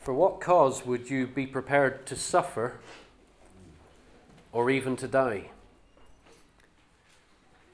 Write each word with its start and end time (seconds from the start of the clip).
For 0.00 0.14
what 0.14 0.40
cause 0.40 0.86
would 0.86 1.10
you 1.10 1.26
be 1.26 1.46
prepared 1.46 2.06
to 2.06 2.16
suffer 2.16 2.80
or 4.50 4.70
even 4.70 4.96
to 4.96 5.06
die? 5.06 5.50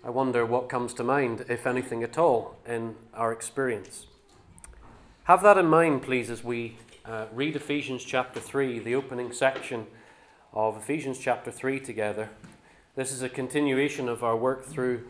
I 0.04 0.10
wonder 0.10 0.44
what 0.44 0.68
comes 0.68 0.92
to 0.94 1.04
mind, 1.04 1.44
if 1.48 1.68
anything 1.68 2.02
at 2.02 2.18
all, 2.18 2.56
in 2.66 2.96
our 3.14 3.32
experience. 3.32 4.06
Have 5.24 5.42
that 5.44 5.56
in 5.56 5.66
mind, 5.66 6.02
please, 6.02 6.28
as 6.28 6.42
we 6.42 6.76
uh, 7.04 7.26
read 7.32 7.54
Ephesians 7.54 8.02
chapter 8.02 8.40
3, 8.40 8.80
the 8.80 8.96
opening 8.96 9.30
section 9.30 9.86
of 10.52 10.76
Ephesians 10.76 11.20
chapter 11.20 11.52
3 11.52 11.78
together. 11.78 12.30
This 12.96 13.12
is 13.12 13.22
a 13.22 13.28
continuation 13.28 14.08
of 14.08 14.24
our 14.24 14.36
work 14.36 14.64
through 14.64 15.04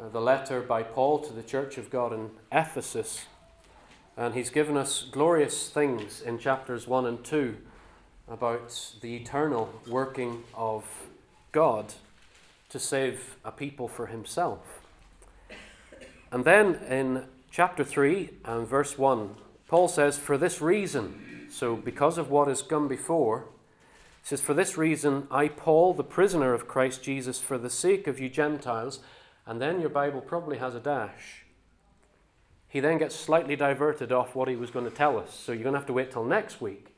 uh, 0.00 0.08
the 0.08 0.20
letter 0.20 0.60
by 0.60 0.82
Paul 0.82 1.20
to 1.20 1.32
the 1.32 1.42
Church 1.42 1.78
of 1.78 1.88
God 1.88 2.12
in 2.12 2.30
Ephesus. 2.50 3.26
And 4.18 4.34
he's 4.34 4.50
given 4.50 4.76
us 4.76 5.06
glorious 5.08 5.68
things 5.68 6.20
in 6.20 6.40
chapters 6.40 6.88
1 6.88 7.06
and 7.06 7.24
2 7.24 7.56
about 8.28 8.96
the 9.00 9.14
eternal 9.14 9.72
working 9.86 10.42
of 10.56 10.84
God 11.52 11.94
to 12.70 12.80
save 12.80 13.36
a 13.44 13.52
people 13.52 13.86
for 13.86 14.06
himself. 14.06 14.80
And 16.32 16.44
then 16.44 16.74
in 16.90 17.26
chapter 17.52 17.84
3 17.84 18.30
and 18.44 18.66
verse 18.66 18.98
1, 18.98 19.36
Paul 19.68 19.86
says, 19.86 20.18
For 20.18 20.36
this 20.36 20.60
reason, 20.60 21.46
so 21.48 21.76
because 21.76 22.18
of 22.18 22.28
what 22.28 22.48
has 22.48 22.60
come 22.60 22.88
before, 22.88 23.44
he 24.22 24.26
says, 24.26 24.40
For 24.40 24.52
this 24.52 24.76
reason, 24.76 25.28
I, 25.30 25.46
Paul, 25.46 25.94
the 25.94 26.02
prisoner 26.02 26.54
of 26.54 26.66
Christ 26.66 27.04
Jesus, 27.04 27.38
for 27.38 27.56
the 27.56 27.70
sake 27.70 28.08
of 28.08 28.18
you 28.18 28.28
Gentiles, 28.28 28.98
and 29.46 29.62
then 29.62 29.80
your 29.80 29.90
Bible 29.90 30.20
probably 30.20 30.58
has 30.58 30.74
a 30.74 30.80
dash 30.80 31.44
he 32.68 32.80
then 32.80 32.98
gets 32.98 33.14
slightly 33.14 33.56
diverted 33.56 34.12
off 34.12 34.34
what 34.34 34.48
he 34.48 34.56
was 34.56 34.70
going 34.70 34.84
to 34.84 34.90
tell 34.90 35.18
us. 35.18 35.34
So 35.34 35.52
you're 35.52 35.62
going 35.62 35.72
to 35.72 35.78
have 35.78 35.86
to 35.86 35.92
wait 35.92 36.10
till 36.10 36.24
next 36.24 36.60
week 36.60 36.94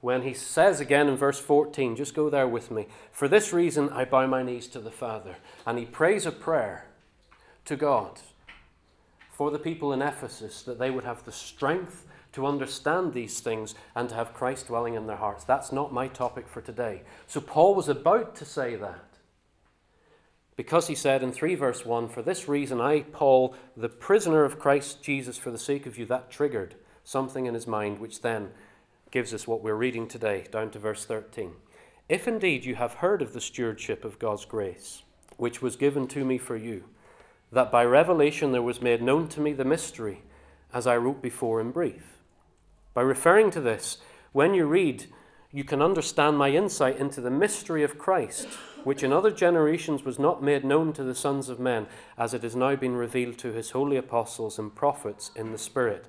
when 0.00 0.22
he 0.22 0.32
says 0.32 0.80
again 0.80 1.08
in 1.08 1.16
verse 1.16 1.38
14, 1.38 1.94
just 1.94 2.14
go 2.14 2.30
there 2.30 2.48
with 2.48 2.70
me. 2.70 2.86
For 3.12 3.28
this 3.28 3.52
reason 3.52 3.90
I 3.90 4.04
bow 4.04 4.26
my 4.26 4.42
knees 4.42 4.66
to 4.68 4.80
the 4.80 4.90
Father. 4.90 5.36
And 5.66 5.78
he 5.78 5.84
prays 5.84 6.24
a 6.24 6.32
prayer 6.32 6.86
to 7.66 7.76
God 7.76 8.18
for 9.30 9.50
the 9.50 9.58
people 9.58 9.92
in 9.92 10.00
Ephesus 10.00 10.62
that 10.62 10.78
they 10.78 10.90
would 10.90 11.04
have 11.04 11.24
the 11.24 11.32
strength 11.32 12.06
to 12.32 12.46
understand 12.46 13.12
these 13.12 13.40
things 13.40 13.74
and 13.94 14.08
to 14.08 14.14
have 14.14 14.32
Christ 14.32 14.68
dwelling 14.68 14.94
in 14.94 15.06
their 15.06 15.16
hearts. 15.16 15.44
That's 15.44 15.72
not 15.72 15.92
my 15.92 16.08
topic 16.08 16.48
for 16.48 16.62
today. 16.62 17.02
So 17.26 17.40
Paul 17.40 17.74
was 17.74 17.88
about 17.88 18.34
to 18.36 18.44
say 18.44 18.76
that. 18.76 19.04
Because 20.60 20.88
he 20.88 20.94
said 20.94 21.22
in 21.22 21.32
3 21.32 21.54
verse 21.54 21.86
1, 21.86 22.10
For 22.10 22.20
this 22.20 22.46
reason 22.46 22.82
I, 22.82 23.00
Paul, 23.00 23.54
the 23.78 23.88
prisoner 23.88 24.44
of 24.44 24.58
Christ 24.58 25.02
Jesus, 25.02 25.38
for 25.38 25.50
the 25.50 25.58
sake 25.58 25.86
of 25.86 25.96
you, 25.96 26.04
that 26.04 26.30
triggered 26.30 26.74
something 27.02 27.46
in 27.46 27.54
his 27.54 27.66
mind, 27.66 27.98
which 27.98 28.20
then 28.20 28.50
gives 29.10 29.32
us 29.32 29.46
what 29.46 29.62
we're 29.62 29.74
reading 29.74 30.06
today, 30.06 30.44
down 30.52 30.70
to 30.72 30.78
verse 30.78 31.06
13. 31.06 31.52
If 32.10 32.28
indeed 32.28 32.66
you 32.66 32.74
have 32.74 32.92
heard 32.92 33.22
of 33.22 33.32
the 33.32 33.40
stewardship 33.40 34.04
of 34.04 34.18
God's 34.18 34.44
grace, 34.44 35.02
which 35.38 35.62
was 35.62 35.76
given 35.76 36.06
to 36.08 36.26
me 36.26 36.36
for 36.36 36.56
you, 36.56 36.84
that 37.50 37.72
by 37.72 37.82
revelation 37.82 38.52
there 38.52 38.60
was 38.60 38.82
made 38.82 39.00
known 39.00 39.28
to 39.28 39.40
me 39.40 39.54
the 39.54 39.64
mystery, 39.64 40.24
as 40.74 40.86
I 40.86 40.98
wrote 40.98 41.22
before 41.22 41.62
in 41.62 41.70
brief. 41.70 42.18
By 42.92 43.00
referring 43.00 43.50
to 43.52 43.62
this, 43.62 43.96
when 44.32 44.52
you 44.52 44.66
read, 44.66 45.06
you 45.52 45.64
can 45.64 45.80
understand 45.80 46.36
my 46.36 46.50
insight 46.50 46.98
into 46.98 47.22
the 47.22 47.30
mystery 47.30 47.82
of 47.82 47.96
Christ 47.96 48.46
which 48.84 49.02
in 49.02 49.12
other 49.12 49.30
generations 49.30 50.04
was 50.04 50.18
not 50.18 50.42
made 50.42 50.64
known 50.64 50.92
to 50.92 51.02
the 51.02 51.14
sons 51.14 51.48
of 51.48 51.60
men, 51.60 51.86
as 52.16 52.34
it 52.34 52.42
has 52.42 52.56
now 52.56 52.76
been 52.76 52.96
revealed 52.96 53.38
to 53.38 53.52
his 53.52 53.70
holy 53.70 53.96
apostles 53.96 54.58
and 54.58 54.74
prophets 54.74 55.30
in 55.36 55.52
the 55.52 55.58
Spirit. 55.58 56.08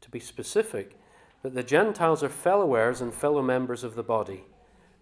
To 0.00 0.10
be 0.10 0.20
specific, 0.20 0.98
that 1.42 1.54
the 1.54 1.62
Gentiles 1.62 2.22
are 2.22 2.28
fellow 2.28 2.74
heirs 2.74 3.00
and 3.00 3.14
fellow 3.14 3.42
members 3.42 3.84
of 3.84 3.94
the 3.94 4.02
body, 4.02 4.44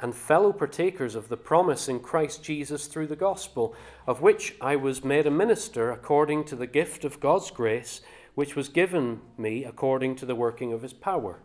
and 0.00 0.14
fellow 0.14 0.52
partakers 0.52 1.14
of 1.14 1.28
the 1.28 1.36
promise 1.36 1.88
in 1.88 2.00
Christ 2.00 2.42
Jesus 2.42 2.86
through 2.86 3.06
the 3.06 3.16
gospel, 3.16 3.74
of 4.06 4.20
which 4.20 4.54
I 4.60 4.76
was 4.76 5.04
made 5.04 5.26
a 5.26 5.30
minister 5.30 5.90
according 5.90 6.44
to 6.44 6.56
the 6.56 6.66
gift 6.66 7.04
of 7.04 7.20
God's 7.20 7.50
grace, 7.50 8.02
which 8.34 8.54
was 8.54 8.68
given 8.68 9.22
me 9.38 9.64
according 9.64 10.16
to 10.16 10.26
the 10.26 10.34
working 10.34 10.72
of 10.72 10.82
his 10.82 10.92
power. 10.92 11.40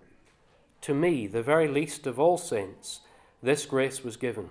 To 0.82 0.94
me, 0.94 1.28
the 1.28 1.44
very 1.44 1.68
least 1.68 2.06
of 2.06 2.20
all 2.20 2.38
saints, 2.38 3.02
this 3.42 3.66
grace 3.66 4.04
was 4.04 4.18
given 4.18 4.50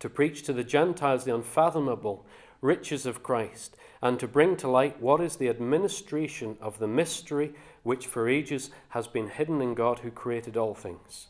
to 0.00 0.08
preach 0.08 0.42
to 0.42 0.52
the 0.52 0.64
Gentiles 0.64 1.24
the 1.24 1.34
unfathomable 1.34 2.24
riches 2.60 3.06
of 3.06 3.22
Christ, 3.22 3.76
and 4.00 4.18
to 4.20 4.28
bring 4.28 4.56
to 4.56 4.68
light 4.68 5.00
what 5.00 5.20
is 5.20 5.36
the 5.36 5.48
administration 5.48 6.56
of 6.60 6.78
the 6.78 6.88
mystery 6.88 7.52
which 7.82 8.06
for 8.06 8.28
ages 8.28 8.70
has 8.90 9.06
been 9.06 9.28
hidden 9.28 9.60
in 9.60 9.74
God 9.74 10.00
who 10.00 10.10
created 10.10 10.56
all 10.56 10.74
things, 10.74 11.28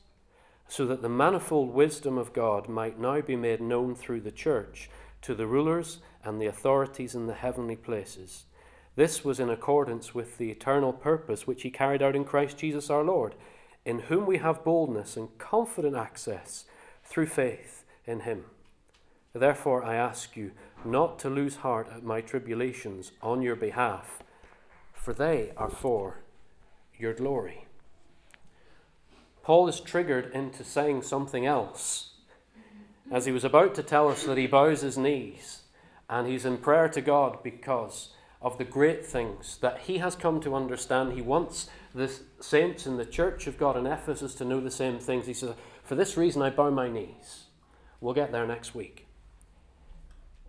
so 0.69 0.87
that 0.87 1.03
the 1.03 1.09
manifold 1.09 1.73
wisdom 1.73 2.19
of 2.19 2.33
God 2.33 2.69
might 2.69 2.99
now 2.99 3.21
be 3.21 3.37
made 3.37 3.61
known 3.61 3.95
through 3.95 4.21
the 4.21 4.31
church 4.31 4.91
to 5.23 5.35
the 5.35 5.47
rulers 5.47 5.99
and 6.25 6.41
the 6.41 6.47
authorities 6.47 7.15
in 7.15 7.27
the 7.27 7.35
heavenly 7.35 7.77
places. 7.77 8.45
This 8.97 9.25
was 9.25 9.39
in 9.39 9.49
accordance 9.49 10.15
with 10.15 10.39
the 10.39 10.51
eternal 10.51 10.93
purpose 10.93 11.47
which 11.47 11.63
he 11.63 11.71
carried 11.71 12.03
out 12.03 12.17
in 12.17 12.25
Christ 12.25 12.59
Jesus 12.59 12.91
our 12.91 13.05
Lord, 13.05 13.35
in 13.85 14.01
whom 14.01 14.27
we 14.27 14.39
have 14.39 14.65
boldness 14.65 15.17
and 15.17 15.37
confident 15.39 15.97
access 15.97 16.65
through 17.05 17.27
faith 17.27 17.85
in 18.05 18.21
him. 18.21 18.45
Therefore, 19.39 19.85
I 19.85 19.95
ask 19.95 20.37
you 20.37 20.53
not 20.85 21.19
to 21.21 21.31
lose 21.31 21.57
heart 21.57 21.89
at 21.95 22.05
my 22.05 22.21
tribulations 22.21 23.13
on 23.23 23.43
your 23.43 23.57
behalf, 23.57 24.23
for 24.93 25.13
they 25.13 25.53
are 25.57 25.71
for 25.71 26.21
your 26.99 27.15
glory. 27.15 27.67
Paul 29.43 29.69
is 29.69 29.81
triggered 29.81 30.33
into 30.35 30.63
saying 30.63 31.03
something 31.03 31.47
else 31.47 32.11
as 33.11 33.25
he 33.25 33.33
was 33.33 33.45
about 33.45 33.75
to 33.77 33.83
tell 33.83 34.09
us 34.09 34.25
that 34.25 34.37
he 34.37 34.47
bows 34.47 34.83
his 34.83 34.99
knees 34.99 35.63
and 36.11 36.27
he's 36.27 36.45
in 36.45 36.59
prayer 36.59 36.89
to 36.89 37.01
God 37.01 37.43
because 37.43 38.11
of 38.41 38.59
the 38.59 38.65
great 38.65 39.05
things 39.05 39.59
that 39.63 39.81
he 39.81 39.99
has 39.99 40.15
come 40.15 40.41
to 40.41 40.55
understand. 40.55 41.13
He 41.13 41.23
wants 41.23 41.69
the 41.95 42.13
saints 42.41 42.87
in 42.87 42.97
the 42.97 43.07
church 43.07 43.47
of 43.47 43.59
God 43.59 43.77
in 43.77 43.87
Ephesus 43.87 44.35
to 44.37 44.45
know 44.45 44.61
the 44.61 44.71
same 44.71 44.99
things. 44.99 45.27
He 45.27 45.35
says, 45.35 45.55
For 45.83 45.95
this 45.95 46.17
reason 46.17 46.43
I 46.43 46.51
bow 46.51 46.71
my 46.71 46.89
knees. 46.89 47.45
We'll 48.01 48.15
get 48.15 48.31
there 48.31 48.47
next 48.47 48.75
week. 48.75 49.08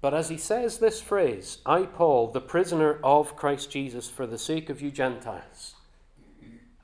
But 0.02 0.14
as 0.14 0.30
he 0.30 0.38
says 0.38 0.78
this 0.78 1.02
phrase, 1.02 1.58
I, 1.66 1.84
Paul, 1.84 2.32
the 2.32 2.40
prisoner 2.40 3.00
of 3.04 3.36
Christ 3.36 3.70
Jesus 3.70 4.10
for 4.10 4.26
the 4.26 4.38
sake 4.38 4.70
of 4.70 4.82
you 4.82 4.92
Gentiles, 4.92 5.76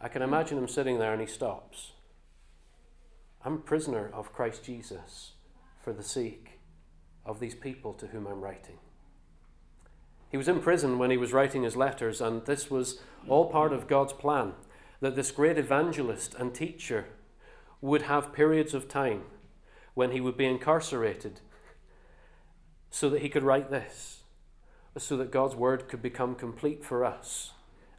I 0.02 0.10
can 0.10 0.22
imagine 0.22 0.58
him 0.58 0.68
sitting 0.68 1.00
there 1.00 1.14
and 1.14 1.22
he 1.22 1.28
stops. 1.28 1.94
I'm 3.44 3.54
a 3.54 3.58
prisoner 3.58 4.10
of 4.14 4.34
Christ 4.34 4.64
Jesus 4.64 5.32
for 5.80 5.94
the 5.94 6.04
sake 6.04 6.60
of 7.26 7.40
these 7.40 7.56
people 7.56 7.94
to 7.94 8.08
whom 8.08 8.28
I'm 8.28 8.42
writing. 8.42 8.78
He 10.30 10.38
was 10.38 10.48
in 10.48 10.60
prison 10.60 10.98
when 10.98 11.12
he 11.12 11.18
was 11.18 11.32
writing 11.32 11.64
his 11.64 11.78
letters, 11.78 12.20
and 12.20 12.46
this 12.46 12.70
was 12.70 13.00
all 13.30 13.50
part 13.50 13.72
of 13.72 13.88
God's 13.88 14.14
plan 14.14 14.54
that 15.00 15.16
this 15.16 15.32
great 15.32 15.58
evangelist 15.58 16.36
and 16.36 16.54
teacher 16.54 17.06
would 17.80 18.04
have 18.04 18.34
periods 18.34 18.74
of 18.74 18.90
time 18.90 19.24
when 19.94 20.12
he 20.12 20.20
would 20.20 20.36
be 20.36 20.46
incarcerated 20.46 21.40
so 22.96 23.10
that 23.10 23.22
he 23.22 23.28
could 23.28 23.44
write 23.44 23.70
this, 23.70 24.22
so 24.98 25.18
that 25.18 25.30
God's 25.30 25.54
word 25.54 25.90
could 25.90 26.02
become 26.02 26.34
complete 26.34 26.82
for 26.82 27.04
us 27.04 27.52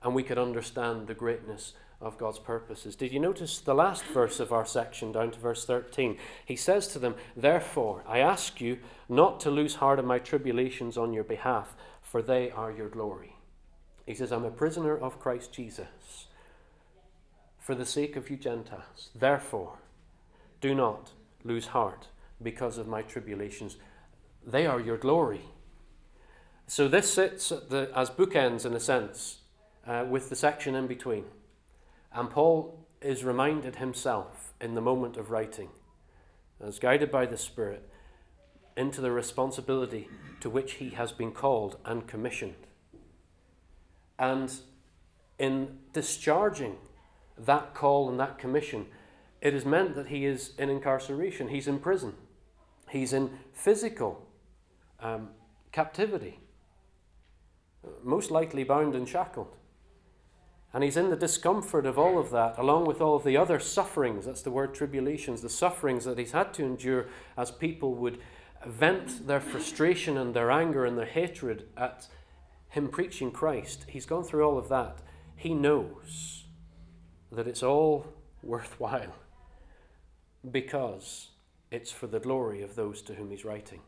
and 0.02 0.14
we 0.14 0.22
could 0.22 0.38
understand 0.38 1.06
the 1.06 1.12
greatness 1.12 1.74
of 2.00 2.16
God's 2.16 2.38
purposes. 2.38 2.96
Did 2.96 3.12
you 3.12 3.20
notice 3.20 3.60
the 3.60 3.74
last 3.74 4.04
verse 4.04 4.40
of 4.40 4.54
our 4.54 4.64
section, 4.64 5.12
down 5.12 5.32
to 5.32 5.38
verse 5.38 5.66
13? 5.66 6.16
He 6.46 6.56
says 6.56 6.88
to 6.88 6.98
them, 6.98 7.14
Therefore, 7.36 8.04
I 8.08 8.20
ask 8.20 8.58
you 8.58 8.78
not 9.06 9.38
to 9.40 9.50
lose 9.50 9.74
heart 9.74 9.98
in 9.98 10.06
my 10.06 10.18
tribulations 10.18 10.96
on 10.96 11.12
your 11.12 11.24
behalf, 11.24 11.76
for 12.00 12.22
they 12.22 12.50
are 12.50 12.72
your 12.72 12.88
glory. 12.88 13.36
He 14.06 14.14
says, 14.14 14.32
I'm 14.32 14.46
a 14.46 14.50
prisoner 14.50 14.96
of 14.96 15.20
Christ 15.20 15.52
Jesus 15.52 16.28
for 17.58 17.74
the 17.74 17.84
sake 17.84 18.16
of 18.16 18.30
you 18.30 18.38
Gentiles. 18.38 19.10
Therefore, 19.14 19.74
do 20.62 20.74
not 20.74 21.10
lose 21.44 21.66
heart 21.66 22.06
because 22.42 22.78
of 22.78 22.88
my 22.88 23.02
tribulations. 23.02 23.76
They 24.46 24.64
are 24.64 24.80
your 24.80 24.96
glory. 24.96 25.42
So 26.68 26.86
this 26.86 27.12
sits 27.12 27.48
the, 27.48 27.90
as 27.94 28.10
bookends, 28.10 28.64
in 28.64 28.74
a 28.74 28.80
sense, 28.80 29.38
uh, 29.86 30.04
with 30.08 30.30
the 30.30 30.36
section 30.36 30.76
in 30.76 30.86
between. 30.86 31.24
And 32.12 32.30
Paul 32.30 32.86
is 33.02 33.24
reminded 33.24 33.76
himself 33.76 34.52
in 34.60 34.74
the 34.74 34.80
moment 34.80 35.16
of 35.16 35.30
writing, 35.30 35.70
as 36.60 36.78
guided 36.78 37.10
by 37.10 37.26
the 37.26 37.36
Spirit, 37.36 37.88
into 38.76 39.00
the 39.00 39.10
responsibility 39.10 40.08
to 40.40 40.48
which 40.48 40.74
he 40.74 40.90
has 40.90 41.10
been 41.10 41.32
called 41.32 41.76
and 41.84 42.06
commissioned. 42.06 42.54
And 44.18 44.52
in 45.38 45.78
discharging 45.92 46.76
that 47.36 47.74
call 47.74 48.08
and 48.08 48.18
that 48.20 48.38
commission, 48.38 48.86
it 49.40 49.54
is 49.54 49.64
meant 49.64 49.94
that 49.96 50.06
he 50.06 50.24
is 50.24 50.52
in 50.58 50.70
incarceration, 50.70 51.48
he's 51.48 51.68
in 51.68 51.78
prison, 51.78 52.14
he's 52.88 53.12
in 53.12 53.38
physical 53.52 54.25
um, 55.00 55.30
captivity, 55.72 56.40
most 58.02 58.30
likely 58.30 58.64
bound 58.64 58.94
and 58.94 59.08
shackled. 59.08 59.56
And 60.72 60.84
he's 60.84 60.96
in 60.96 61.10
the 61.10 61.16
discomfort 61.16 61.86
of 61.86 61.98
all 61.98 62.18
of 62.18 62.30
that, 62.30 62.58
along 62.58 62.86
with 62.86 63.00
all 63.00 63.16
of 63.16 63.24
the 63.24 63.36
other 63.36 63.58
sufferings. 63.58 64.26
That's 64.26 64.42
the 64.42 64.50
word 64.50 64.74
tribulations, 64.74 65.40
the 65.40 65.48
sufferings 65.48 66.04
that 66.04 66.18
he's 66.18 66.32
had 66.32 66.52
to 66.54 66.64
endure 66.64 67.06
as 67.36 67.50
people 67.50 67.94
would 67.94 68.18
vent 68.66 69.26
their 69.26 69.40
frustration 69.40 70.16
and 70.18 70.34
their 70.34 70.50
anger 70.50 70.84
and 70.84 70.98
their 70.98 71.06
hatred 71.06 71.68
at 71.76 72.08
him 72.68 72.88
preaching 72.88 73.30
Christ. 73.30 73.86
He's 73.88 74.06
gone 74.06 74.24
through 74.24 74.44
all 74.46 74.58
of 74.58 74.68
that. 74.68 74.98
He 75.36 75.54
knows 75.54 76.44
that 77.32 77.46
it's 77.46 77.62
all 77.62 78.06
worthwhile 78.42 79.14
because 80.50 81.30
it's 81.70 81.90
for 81.90 82.06
the 82.06 82.20
glory 82.20 82.62
of 82.62 82.74
those 82.76 83.02
to 83.02 83.14
whom 83.14 83.30
he's 83.30 83.44
writing. 83.44 83.80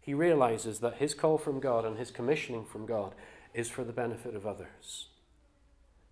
He 0.00 0.14
realizes 0.14 0.80
that 0.80 0.96
his 0.96 1.14
call 1.14 1.38
from 1.38 1.60
God 1.60 1.84
and 1.84 1.98
his 1.98 2.10
commissioning 2.10 2.64
from 2.64 2.86
God 2.86 3.14
is 3.52 3.68
for 3.68 3.84
the 3.84 3.92
benefit 3.92 4.34
of 4.34 4.46
others. 4.46 5.08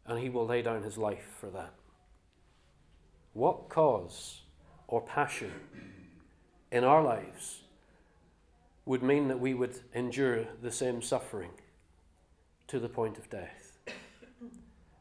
And 0.06 0.18
he 0.18 0.28
will 0.28 0.46
lay 0.46 0.62
down 0.62 0.82
his 0.82 0.98
life 0.98 1.36
for 1.40 1.48
that. 1.50 1.74
What 3.32 3.68
cause 3.68 4.42
or 4.86 5.00
passion 5.00 5.52
in 6.70 6.84
our 6.84 7.02
lives 7.02 7.62
would 8.84 9.02
mean 9.02 9.28
that 9.28 9.40
we 9.40 9.54
would 9.54 9.78
endure 9.94 10.46
the 10.62 10.72
same 10.72 11.02
suffering 11.02 11.50
to 12.68 12.78
the 12.78 12.88
point 12.88 13.18
of 13.18 13.30
death? 13.30 13.78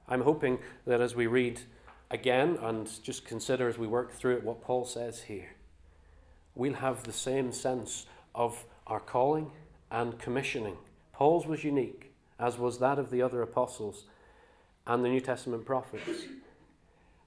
I'm 0.08 0.22
hoping 0.22 0.60
that 0.86 1.02
as 1.02 1.16
we 1.16 1.28
read 1.28 1.62
again 2.10 2.58
and 2.62 2.90
just 3.04 3.26
consider 3.26 3.68
as 3.68 3.78
we 3.78 3.88
work 3.88 4.14
through 4.14 4.38
it 4.38 4.44
what 4.44 4.62
Paul 4.62 4.86
says 4.86 5.24
here, 5.24 5.56
we'll 6.56 6.74
have 6.74 7.04
the 7.04 7.14
same 7.14 7.52
sense 7.52 8.06
of 8.34 8.66
our 8.88 9.00
calling 9.00 9.52
and 9.92 10.18
commissioning. 10.18 10.78
Paul's 11.14 11.46
was 11.46 11.64
unique, 11.64 12.12
as 12.40 12.58
was 12.58 12.80
that 12.80 13.00
of 13.00 13.12
the 13.12 13.22
other 13.22 13.42
apostles 13.42 14.06
and 14.86 15.04
the 15.04 15.10
New 15.10 15.20
Testament 15.20 15.66
prophets. 15.66 16.24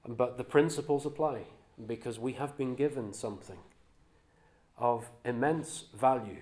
But 0.07 0.37
the 0.37 0.43
principles 0.43 1.05
apply 1.05 1.43
because 1.87 2.19
we 2.19 2.33
have 2.33 2.57
been 2.57 2.75
given 2.75 3.13
something 3.13 3.59
of 4.77 5.09
immense 5.23 5.85
value 5.97 6.41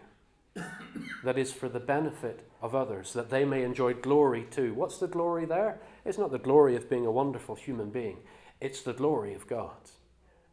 that 1.23 1.37
is 1.37 1.51
for 1.53 1.69
the 1.69 1.79
benefit 1.79 2.49
of 2.61 2.73
others, 2.73 3.13
that 3.13 3.29
they 3.29 3.45
may 3.45 3.63
enjoy 3.63 3.93
glory 3.93 4.45
too. 4.49 4.73
What's 4.73 4.97
the 4.97 5.07
glory 5.07 5.45
there? 5.45 5.79
It's 6.05 6.17
not 6.17 6.31
the 6.31 6.39
glory 6.39 6.75
of 6.75 6.89
being 6.89 7.05
a 7.05 7.11
wonderful 7.11 7.55
human 7.55 7.89
being, 7.89 8.17
it's 8.61 8.81
the 8.81 8.93
glory 8.93 9.33
of 9.33 9.47
God 9.47 9.77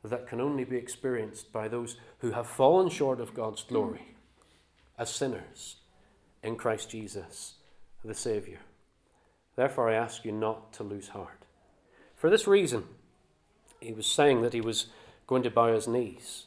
that 0.05 0.29
can 0.29 0.41
only 0.41 0.62
be 0.65 0.77
experienced 0.77 1.53
by 1.53 1.67
those 1.67 1.97
who 2.19 2.31
have 2.31 2.47
fallen 2.47 2.89
short 2.89 3.21
of 3.21 3.35
God's 3.35 3.65
glory 3.65 4.16
as 4.99 5.11
sinners 5.11 5.77
in 6.43 6.57
Christ 6.57 6.91
Jesus, 6.91 7.55
the 8.05 8.15
Saviour. 8.15 8.59
Therefore, 9.57 9.91
I 9.91 9.95
ask 9.95 10.25
you 10.25 10.33
not 10.33 10.73
to 10.75 10.83
lose 10.83 11.09
heart. 11.09 11.45
For 12.15 12.31
this 12.31 12.47
reason, 12.47 12.85
he 13.81 13.93
was 13.93 14.07
saying 14.07 14.43
that 14.43 14.53
he 14.53 14.61
was 14.61 14.87
going 15.27 15.43
to 15.43 15.51
bow 15.51 15.75
his 15.75 15.89
knees. 15.89 16.47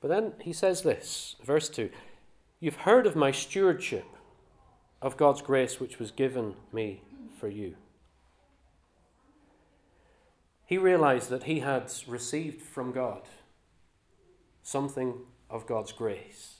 But 0.00 0.08
then 0.08 0.34
he 0.40 0.52
says 0.52 0.82
this, 0.82 1.36
verse 1.44 1.68
2 1.68 1.90
You've 2.60 2.76
heard 2.76 3.06
of 3.06 3.16
my 3.16 3.30
stewardship 3.30 4.06
of 5.00 5.16
God's 5.16 5.42
grace 5.42 5.78
which 5.78 5.98
was 5.98 6.10
given 6.10 6.54
me 6.72 7.02
for 7.38 7.48
you. 7.48 7.76
He 10.66 10.76
realized 10.76 11.30
that 11.30 11.44
he 11.44 11.60
had 11.60 11.90
received 12.06 12.60
from 12.60 12.92
God 12.92 13.22
something 14.62 15.14
of 15.48 15.66
God's 15.66 15.92
grace, 15.92 16.57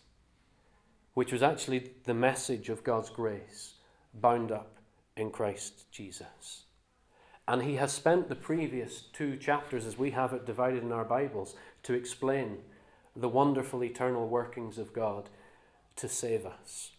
which 1.18 1.32
was 1.32 1.42
actually 1.42 1.90
the 2.04 2.14
message 2.14 2.68
of 2.68 2.84
God's 2.84 3.10
grace 3.10 3.74
bound 4.14 4.52
up 4.52 4.76
in 5.16 5.32
Christ 5.32 5.90
Jesus. 5.90 6.62
And 7.48 7.64
he 7.64 7.74
has 7.74 7.90
spent 7.90 8.28
the 8.28 8.36
previous 8.36 9.02
two 9.12 9.36
chapters, 9.36 9.84
as 9.84 9.98
we 9.98 10.12
have 10.12 10.32
it 10.32 10.46
divided 10.46 10.84
in 10.84 10.92
our 10.92 11.04
Bibles, 11.04 11.56
to 11.82 11.92
explain 11.92 12.58
the 13.16 13.28
wonderful 13.28 13.82
eternal 13.82 14.28
workings 14.28 14.78
of 14.78 14.92
God 14.92 15.28
to 15.96 16.06
save 16.06 16.46
us. 16.46 16.92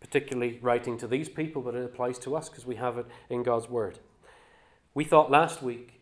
Particularly 0.00 0.58
writing 0.60 0.98
to 0.98 1.06
these 1.06 1.28
people, 1.28 1.62
but 1.62 1.76
it 1.76 1.84
applies 1.84 2.18
to 2.18 2.34
us 2.34 2.48
because 2.48 2.66
we 2.66 2.74
have 2.74 2.98
it 2.98 3.06
in 3.30 3.44
God's 3.44 3.70
Word. 3.70 4.00
We 4.94 5.04
thought 5.04 5.30
last 5.30 5.62
week 5.62 6.01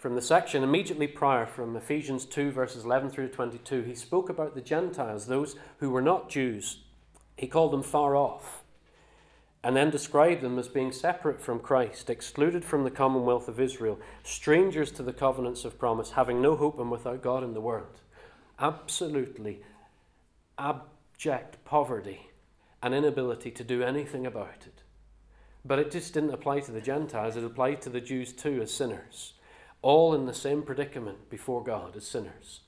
from 0.00 0.14
the 0.14 0.22
section 0.22 0.62
immediately 0.62 1.06
prior, 1.06 1.44
from 1.44 1.76
Ephesians 1.76 2.24
2, 2.24 2.52
verses 2.52 2.86
11 2.86 3.10
through 3.10 3.28
22, 3.28 3.82
he 3.82 3.94
spoke 3.94 4.30
about 4.30 4.54
the 4.54 4.62
Gentiles, 4.62 5.26
those 5.26 5.56
who 5.76 5.90
were 5.90 6.00
not 6.00 6.30
Jews. 6.30 6.78
He 7.36 7.46
called 7.46 7.70
them 7.70 7.82
far 7.82 8.16
off 8.16 8.62
and 9.62 9.76
then 9.76 9.90
described 9.90 10.40
them 10.40 10.58
as 10.58 10.68
being 10.68 10.90
separate 10.90 11.42
from 11.42 11.60
Christ, 11.60 12.08
excluded 12.08 12.64
from 12.64 12.84
the 12.84 12.90
commonwealth 12.90 13.46
of 13.46 13.60
Israel, 13.60 14.00
strangers 14.22 14.90
to 14.92 15.02
the 15.02 15.12
covenants 15.12 15.66
of 15.66 15.78
promise, 15.78 16.12
having 16.12 16.40
no 16.40 16.56
hope 16.56 16.78
and 16.80 16.90
without 16.90 17.22
God 17.22 17.44
in 17.44 17.52
the 17.52 17.60
world. 17.60 18.00
Absolutely 18.58 19.60
abject 20.58 21.62
poverty 21.66 22.30
and 22.82 22.94
inability 22.94 23.50
to 23.50 23.62
do 23.62 23.82
anything 23.82 24.24
about 24.26 24.64
it. 24.66 24.82
But 25.62 25.78
it 25.78 25.90
just 25.90 26.14
didn't 26.14 26.32
apply 26.32 26.60
to 26.60 26.72
the 26.72 26.80
Gentiles, 26.80 27.36
it 27.36 27.44
applied 27.44 27.82
to 27.82 27.90
the 27.90 28.00
Jews 28.00 28.32
too 28.32 28.62
as 28.62 28.72
sinners, 28.72 29.34
all 29.82 30.14
in 30.14 30.26
the 30.26 30.34
same 30.34 30.62
predicament 30.62 31.30
before 31.30 31.62
God 31.62 31.96
as 31.96 32.06
sinners, 32.06 32.60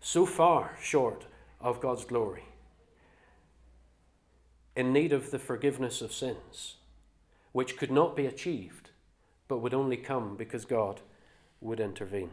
so 0.00 0.26
far 0.26 0.76
short 0.80 1.26
of 1.60 1.80
God's 1.80 2.04
glory 2.04 2.44
in 4.74 4.92
need 4.92 5.12
of 5.12 5.30
the 5.30 5.38
forgiveness 5.38 6.00
of 6.00 6.12
sins, 6.12 6.76
which 7.52 7.76
could 7.76 7.90
not 7.90 8.16
be 8.16 8.26
achieved, 8.26 8.90
but 9.48 9.58
would 9.58 9.74
only 9.74 9.96
come 9.96 10.36
because 10.36 10.64
God 10.64 11.00
would 11.60 11.80
intervene. 11.80 12.30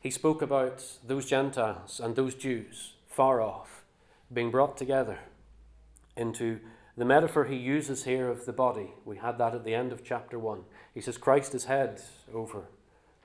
He 0.00 0.10
spoke 0.10 0.42
about 0.42 0.84
those 1.06 1.26
Gentiles 1.26 2.00
and 2.00 2.14
those 2.14 2.34
Jews 2.34 2.94
far 3.06 3.40
off 3.40 3.84
being 4.32 4.50
brought 4.50 4.76
together 4.76 5.18
into 6.16 6.60
the 6.96 7.04
metaphor 7.04 7.44
he 7.44 7.56
uses 7.56 8.04
here 8.04 8.28
of 8.28 8.44
the 8.44 8.52
body. 8.52 8.92
We 9.04 9.18
had 9.18 9.38
that 9.38 9.54
at 9.54 9.64
the 9.64 9.74
end 9.74 9.92
of 9.92 10.04
chapter 10.04 10.38
1. 10.38 10.64
He 10.98 11.02
says, 11.02 11.16
Christ 11.16 11.54
is 11.54 11.66
head 11.66 12.02
over 12.34 12.64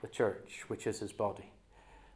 the 0.03 0.07
church, 0.07 0.65
which 0.67 0.85
is 0.85 0.99
his 0.99 1.11
body. 1.11 1.49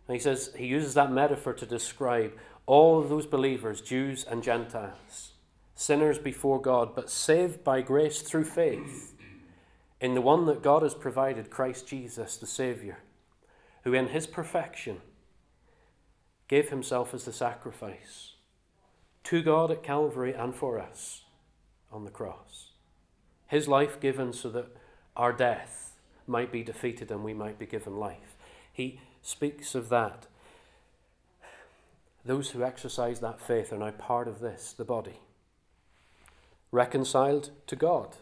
And 0.07 0.13
he 0.13 0.19
says, 0.19 0.51
he 0.55 0.67
uses 0.67 0.93
that 0.93 1.11
metaphor 1.11 1.51
to 1.53 1.65
describe 1.65 2.33
all 2.67 2.99
of 2.99 3.09
those 3.09 3.25
believers, 3.25 3.81
Jews 3.81 4.23
and 4.23 4.43
Gentiles, 4.43 5.31
sinners 5.73 6.19
before 6.19 6.61
God, 6.61 6.93
but 6.93 7.09
saved 7.09 7.63
by 7.63 7.81
grace 7.81 8.21
through 8.21 8.43
faith 8.43 9.15
in 9.99 10.13
the 10.13 10.21
one 10.21 10.45
that 10.45 10.61
God 10.61 10.83
has 10.83 10.93
provided, 10.93 11.49
Christ 11.49 11.87
Jesus, 11.87 12.37
the 12.37 12.45
Saviour, 12.45 12.99
who 13.83 13.95
in 13.95 14.09
his 14.09 14.27
perfection 14.27 15.01
gave 16.47 16.69
himself 16.69 17.15
as 17.15 17.25
the 17.25 17.33
sacrifice 17.33 18.33
to 19.23 19.41
God 19.41 19.71
at 19.71 19.81
Calvary 19.81 20.35
and 20.35 20.53
for 20.53 20.79
us 20.79 21.23
on 21.91 22.05
the 22.05 22.11
cross. 22.11 22.73
His 23.47 23.67
life 23.67 23.99
given 23.99 24.33
so 24.33 24.49
that 24.49 24.76
our 25.17 25.33
death 25.33 25.97
might 26.25 26.51
be 26.51 26.63
defeated 26.63 27.11
and 27.11 27.23
we 27.23 27.33
might 27.33 27.59
be 27.59 27.65
given 27.65 27.97
life. 27.97 28.37
He 28.71 29.01
speaks 29.21 29.75
of 29.75 29.89
that 29.89 30.27
those 32.27 32.51
who 32.51 32.63
exercise 32.63 33.21
that 33.21 33.39
faith 33.39 33.71
are 33.71 33.77
now 33.77 33.91
part 33.91 34.27
of 34.27 34.41
this, 34.41 34.73
the 34.73 34.83
body, 34.83 35.21
reconciled 36.71 37.51
to 37.67 37.75
God. 37.75 38.17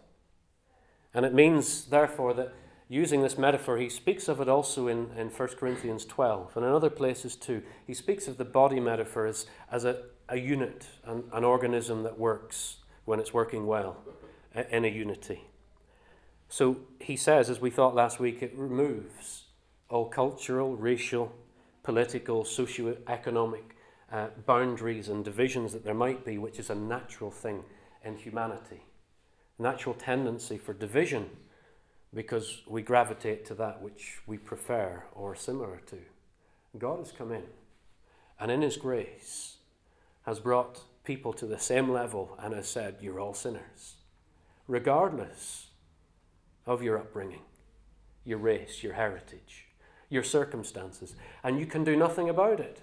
And 1.13 1.25
it 1.25 1.33
means, 1.33 1.85
therefore, 1.85 2.33
that 2.35 2.53
using 2.87 3.23
this 3.23 3.37
metaphor, 3.37 3.77
he 3.77 3.89
speaks 3.89 4.27
of 4.27 4.39
it 4.39 4.47
also 4.47 4.87
in, 4.87 5.09
in 5.17 5.29
1 5.29 5.49
Corinthians 5.57 6.05
12 6.05 6.55
and 6.55 6.65
in 6.65 6.71
other 6.71 6.91
places 6.91 7.35
too. 7.35 7.63
He 7.87 7.95
speaks 7.95 8.27
of 8.27 8.37
the 8.37 8.45
body 8.45 8.79
metaphor 8.79 9.25
as, 9.25 9.47
as 9.71 9.85
a, 9.85 10.03
a 10.29 10.37
unit, 10.37 10.85
an, 11.05 11.23
an 11.33 11.43
organism 11.43 12.03
that 12.03 12.19
works 12.19 12.77
when 13.05 13.19
it's 13.19 13.33
working 13.33 13.65
well 13.65 13.97
in 14.69 14.85
a 14.85 14.89
unity. 14.89 15.45
So 16.49 16.77
he 16.99 17.15
says, 17.15 17.49
as 17.49 17.59
we 17.59 17.69
thought 17.69 17.95
last 17.95 18.19
week, 18.19 18.41
it 18.41 18.53
removes 18.55 19.45
all 19.89 20.05
cultural, 20.05 20.75
racial, 20.75 21.33
political, 21.83 22.43
socio-economic 22.43 23.75
uh, 24.11 24.27
boundaries 24.45 25.09
and 25.09 25.25
divisions 25.25 25.73
that 25.73 25.83
there 25.83 25.93
might 25.93 26.25
be, 26.25 26.37
which 26.37 26.59
is 26.59 26.69
a 26.69 26.75
natural 26.75 27.31
thing 27.31 27.63
in 28.03 28.17
humanity. 28.17 28.83
Natural 29.57 29.95
tendency 29.95 30.57
for 30.57 30.73
division 30.73 31.29
because 32.13 32.61
we 32.67 32.81
gravitate 32.81 33.45
to 33.45 33.53
that 33.55 33.81
which 33.81 34.19
we 34.25 34.37
prefer 34.37 35.03
or 35.13 35.35
similar 35.35 35.81
to. 35.87 35.97
God 36.77 36.99
has 36.99 37.11
come 37.11 37.31
in 37.31 37.43
and 38.39 38.51
in 38.51 38.61
His 38.61 38.77
grace 38.77 39.57
has 40.25 40.39
brought 40.39 40.81
people 41.03 41.33
to 41.33 41.45
the 41.45 41.59
same 41.59 41.91
level 41.91 42.37
and 42.41 42.53
has 42.53 42.67
said, 42.67 42.97
You're 43.01 43.19
all 43.19 43.33
sinners, 43.33 43.95
regardless 44.67 45.67
of 46.65 46.81
your 46.81 46.97
upbringing, 46.97 47.41
your 48.23 48.37
race, 48.37 48.83
your 48.83 48.93
heritage, 48.93 49.65
your 50.09 50.23
circumstances, 50.23 51.15
and 51.43 51.59
you 51.59 51.65
can 51.65 51.83
do 51.83 51.95
nothing 51.95 52.29
about 52.29 52.59
it. 52.59 52.81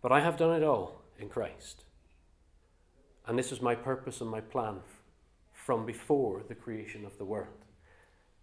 But 0.00 0.12
I 0.12 0.20
have 0.20 0.36
done 0.36 0.54
it 0.54 0.64
all 0.64 1.02
in 1.18 1.28
Christ. 1.28 1.84
And 3.26 3.38
this 3.38 3.52
is 3.52 3.62
my 3.62 3.74
purpose 3.74 4.20
and 4.20 4.30
my 4.30 4.40
plan 4.40 4.80
from 5.52 5.86
before 5.86 6.42
the 6.48 6.54
creation 6.54 7.04
of 7.04 7.18
the 7.18 7.24
world. 7.24 7.64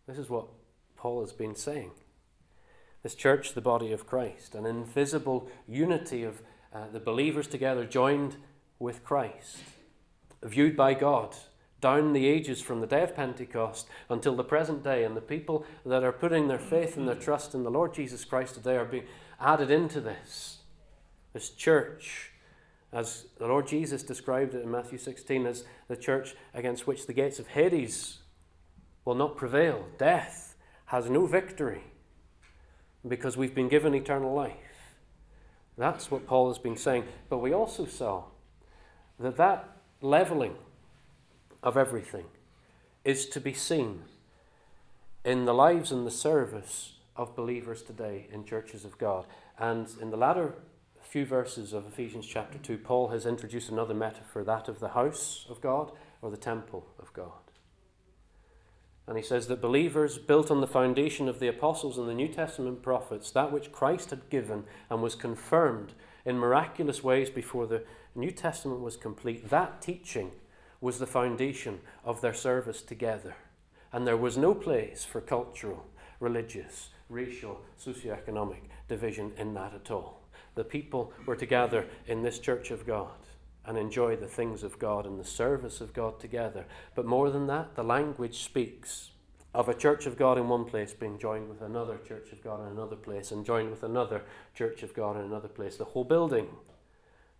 This 0.08 0.18
is 0.18 0.30
what 0.30 0.48
Paul 0.96 1.22
has 1.22 1.34
been 1.34 1.56
saying. 1.56 1.92
This 3.04 3.16
church, 3.16 3.54
the 3.54 3.62
body 3.62 3.92
of 3.92 4.08
Christ, 4.08 4.56
an 4.56 4.66
invisible 4.66 5.50
unity 5.68 6.24
of 6.24 6.42
uh, 6.74 6.88
the 6.92 7.00
believers 7.00 7.48
together 7.48 7.86
joined 7.86 8.38
with 8.78 9.04
Christ, 9.04 9.58
viewed 10.44 10.76
by 10.78 10.94
God 10.94 11.36
down 11.82 12.14
the 12.14 12.28
ages 12.28 12.62
from 12.62 12.82
the 12.82 12.88
day 12.88 13.04
of 13.04 13.16
Pentecost 13.16 13.88
until 14.10 14.36
the 14.36 14.44
present 14.44 14.84
day. 14.84 15.04
And 15.04 15.16
the 15.16 15.22
people 15.22 15.66
that 15.86 16.04
are 16.04 16.12
putting 16.12 16.48
their 16.48 16.60
faith 16.60 16.98
and 16.98 17.08
their 17.08 17.16
trust 17.16 17.54
in 17.54 17.64
the 17.64 17.72
Lord 17.72 17.94
Jesus 17.94 18.26
Christ 18.26 18.56
today 18.56 18.76
are 18.76 18.86
being 18.86 19.06
added 19.40 19.72
into 19.72 20.02
this. 20.02 20.60
This 21.34 21.50
church, 21.50 22.32
as 22.92 23.28
the 23.38 23.48
Lord 23.48 23.68
Jesus 23.68 24.04
described 24.04 24.56
it 24.56 24.64
in 24.64 24.72
Matthew 24.72 24.98
16, 24.98 25.46
as 25.46 25.64
the 25.88 25.96
church 25.96 26.36
against 26.54 26.88
which 26.88 27.08
the 27.08 27.14
gates 27.14 27.40
of 27.40 27.48
Hades 27.48 28.20
will 29.06 29.16
not 29.16 29.38
prevail. 29.38 29.86
Death 29.98 30.56
has 30.88 31.10
no 31.10 31.26
victory 31.26 31.84
because 33.08 33.38
we've 33.38 33.56
been 33.56 33.70
given 33.70 33.94
eternal 33.94 34.34
life. 34.34 34.98
That's 35.78 36.12
what 36.12 36.28
Paul 36.28 36.50
has 36.50 36.58
been 36.58 36.76
saying. 36.76 37.06
But 37.30 37.38
we 37.38 37.54
also 37.54 37.86
saw 37.86 38.26
that 39.20 39.38
that 39.38 39.78
leveling 40.02 40.56
of 41.64 41.78
everything 41.78 42.26
is 43.04 43.26
to 43.28 43.40
be 43.40 43.54
seen 43.54 44.04
in 45.26 45.46
the 45.46 45.54
lives 45.54 45.92
and 45.92 46.06
the 46.06 46.12
service 46.12 46.94
of 47.16 47.36
believers 47.36 47.82
today 47.82 48.28
in 48.32 48.46
churches 48.46 48.86
of 48.86 48.98
God. 48.98 49.26
And 49.58 49.88
in 50.02 50.10
the 50.10 50.18
latter 50.18 50.56
few 51.10 51.26
verses 51.26 51.74
of 51.74 51.88
Ephesians 51.88 52.28
chapter 52.28 52.60
2, 52.60 52.78
Paul 52.78 53.08
has 53.08 53.26
introduced 53.26 53.70
another 53.70 53.96
metaphor, 53.96 54.44
that 54.44 54.68
of 54.68 54.80
the 54.80 54.90
house 54.90 55.48
of 55.50 55.60
God 55.60 55.92
or 56.22 56.30
the 56.30 56.38
temple 56.38 56.86
of 57.00 57.12
God. 57.14 57.32
And 59.08 59.18
he 59.18 59.24
says 59.24 59.48
that 59.48 59.60
believers 59.60 60.20
built 60.20 60.52
on 60.52 60.62
the 60.62 60.68
foundation 60.68 61.28
of 61.28 61.40
the 61.40 61.48
apostles 61.48 61.98
and 61.98 62.08
the 62.08 62.14
New 62.14 62.28
Testament 62.28 62.84
prophets, 62.84 63.32
that 63.32 63.52
which 63.52 63.72
Christ 63.72 64.12
had 64.12 64.30
given 64.30 64.66
and 64.88 65.02
was 65.02 65.16
confirmed 65.16 65.94
in 66.26 66.38
miraculous 66.38 67.04
ways 67.04 67.32
before 67.32 67.66
the 67.66 67.84
New 68.14 68.30
Testament 68.30 68.82
was 68.82 68.96
complete, 68.96 69.50
that 69.50 69.82
teaching 69.82 70.32
was 70.82 71.00
the 71.00 71.08
foundation 71.08 71.80
of 72.04 72.22
their 72.22 72.34
service 72.34 72.82
together. 72.82 73.36
And 73.92 74.06
there 74.06 74.18
was 74.18 74.38
no 74.38 74.54
place 74.54 75.04
for 75.04 75.22
cultural, 75.22 75.86
religious, 76.20 76.90
racial, 77.10 77.62
socioeconomic 77.84 78.62
division 78.88 79.32
in 79.38 79.54
that 79.56 79.74
at 79.74 79.92
all. 79.92 80.22
The 80.56 80.64
people 80.64 81.14
were 81.26 81.36
together 81.36 81.86
in 82.08 82.22
this 82.22 82.40
church 82.40 82.72
of 82.72 82.86
God 82.86 83.12
and 83.66 83.78
enjoy 83.78 84.16
the 84.16 84.28
things 84.28 84.64
of 84.64 84.80
God 84.80 85.06
and 85.06 85.20
the 85.20 85.26
service 85.26 85.82
of 85.82 85.94
God 85.94 86.20
together. 86.20 86.66
But 86.96 87.06
more 87.06 87.30
than 87.30 87.48
that, 87.48 87.76
the 87.76 87.84
language 87.84 88.44
speaks 88.44 89.12
of 89.54 89.68
a 89.68 89.74
church 89.74 90.06
of 90.06 90.18
God 90.18 90.38
in 90.38 90.48
one 90.48 90.66
place 90.66 90.94
being 90.94 91.18
joined 91.18 91.50
with 91.50 91.62
another 91.62 91.98
church 92.08 92.32
of 92.32 92.44
God 92.44 92.62
in 92.62 92.68
another 92.68 92.96
place 92.96 93.32
and 93.32 93.46
joined 93.46 93.72
with 93.72 93.84
another 93.84 94.24
church 94.54 94.84
of 94.84 94.94
God 94.94 95.16
in 95.18 95.24
another 95.24 95.48
place. 95.48 95.76
The 95.76 95.86
whole 95.86 96.04
building 96.04 96.48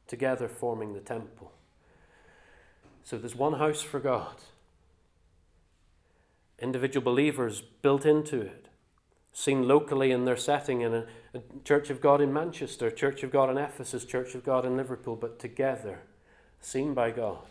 together 0.08 0.48
forming 0.48 0.94
the 0.94 1.00
temple. 1.00 1.52
So 3.10 3.18
there's 3.18 3.36
one 3.36 3.54
house 3.54 3.82
for 3.82 4.00
God. 4.00 4.36
Individual 6.60 7.04
believers 7.04 7.60
built 7.60 8.06
into 8.06 8.40
it, 8.40 8.68
seen 9.34 9.68
locally 9.68 10.12
in 10.12 10.26
their 10.26 10.38
setting 10.38 10.82
in 10.82 10.94
a, 10.94 11.06
a, 11.34 11.42
Church 11.66 11.90
of 11.90 12.02
God 12.02 12.22
in 12.22 12.32
Manchester, 12.32 12.92
Church 12.92 13.24
of 13.24 13.32
God 13.32 13.50
in 13.50 13.58
Ephesus, 13.58 14.06
Church 14.06 14.36
of 14.36 14.44
God 14.44 14.64
in 14.64 14.78
Liverpool, 14.78 15.16
but 15.16 15.40
together, 15.40 16.02
seen 16.62 16.94
by 16.94 17.10
God 17.10 17.48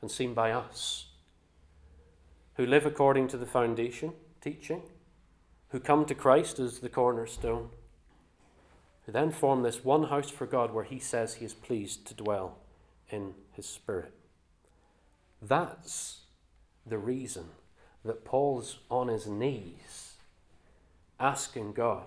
and 0.00 0.08
seen 0.08 0.32
by 0.32 0.52
us, 0.52 1.06
who 2.54 2.64
live 2.64 2.86
according 2.86 3.26
to 3.26 3.36
the 3.36 3.46
foundation 3.46 4.12
teaching, 4.40 4.82
who 5.70 5.80
come 5.80 6.04
to 6.04 6.14
Christ 6.14 6.60
as 6.60 6.78
the 6.78 6.88
cornerstone, 6.88 7.70
who 9.06 9.10
then 9.10 9.32
form 9.32 9.64
this 9.64 9.84
one 9.84 10.04
house 10.04 10.30
for 10.30 10.46
God 10.46 10.72
where 10.72 10.84
He 10.84 11.00
says 11.00 11.34
He 11.34 11.44
is 11.44 11.52
pleased 11.52 12.06
to 12.06 12.14
dwell 12.14 12.58
in 13.10 13.34
His 13.50 13.66
Spirit. 13.66 14.14
That's 15.42 16.20
the 16.86 16.98
reason 16.98 17.46
that 18.04 18.24
Paul's 18.24 18.78
on 18.90 19.08
his 19.08 19.26
knees 19.26 20.14
asking 21.18 21.72
God 21.72 22.06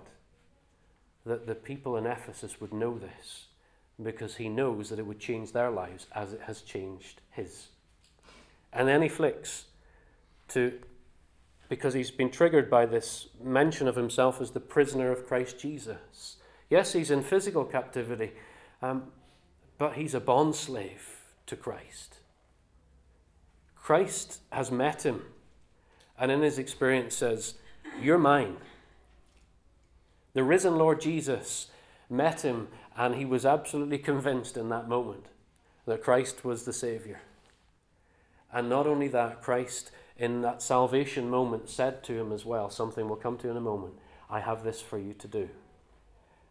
that 1.24 1.46
the 1.46 1.54
people 1.54 1.96
in 1.96 2.06
Ephesus 2.06 2.60
would 2.60 2.72
know 2.72 2.98
this 2.98 3.46
because 4.02 4.36
he 4.36 4.48
knows 4.48 4.90
that 4.90 4.98
it 4.98 5.06
would 5.06 5.20
change 5.20 5.52
their 5.52 5.70
lives 5.70 6.06
as 6.14 6.32
it 6.32 6.42
has 6.46 6.62
changed 6.62 7.20
his. 7.30 7.68
And 8.72 8.88
then 8.88 9.02
he 9.02 9.08
flicks 9.08 9.66
to, 10.48 10.80
because 11.68 11.94
he's 11.94 12.10
been 12.10 12.30
triggered 12.30 12.68
by 12.68 12.86
this 12.86 13.28
mention 13.42 13.86
of 13.86 13.94
himself 13.94 14.40
as 14.40 14.50
the 14.50 14.60
prisoner 14.60 15.12
of 15.12 15.26
Christ 15.26 15.58
Jesus. 15.58 16.36
Yes, 16.68 16.92
he's 16.92 17.10
in 17.10 17.22
physical 17.22 17.64
captivity, 17.64 18.32
um, 18.82 19.04
but 19.78 19.94
he's 19.94 20.14
a 20.14 20.20
bondslave 20.20 21.20
to 21.46 21.56
Christ. 21.56 22.16
Christ 23.84 24.40
has 24.50 24.70
met 24.70 25.04
him 25.04 25.20
and 26.18 26.32
in 26.32 26.40
his 26.40 26.58
experience 26.58 27.14
says, 27.14 27.56
You're 28.00 28.16
mine. 28.16 28.56
The 30.32 30.42
risen 30.42 30.78
Lord 30.78 31.02
Jesus 31.02 31.66
met 32.08 32.40
him 32.40 32.68
and 32.96 33.14
he 33.14 33.26
was 33.26 33.44
absolutely 33.44 33.98
convinced 33.98 34.56
in 34.56 34.70
that 34.70 34.88
moment 34.88 35.26
that 35.84 36.02
Christ 36.02 36.46
was 36.46 36.64
the 36.64 36.72
Savior. 36.72 37.20
And 38.50 38.70
not 38.70 38.86
only 38.86 39.06
that, 39.08 39.42
Christ, 39.42 39.90
in 40.16 40.40
that 40.40 40.62
salvation 40.62 41.28
moment, 41.28 41.68
said 41.68 42.02
to 42.04 42.18
him 42.18 42.32
as 42.32 42.46
well 42.46 42.70
something 42.70 43.06
we'll 43.06 43.16
come 43.16 43.36
to 43.36 43.50
in 43.50 43.56
a 43.58 43.60
moment 43.60 43.98
I 44.30 44.40
have 44.40 44.64
this 44.64 44.80
for 44.80 44.96
you 44.96 45.12
to 45.12 45.28
do. 45.28 45.50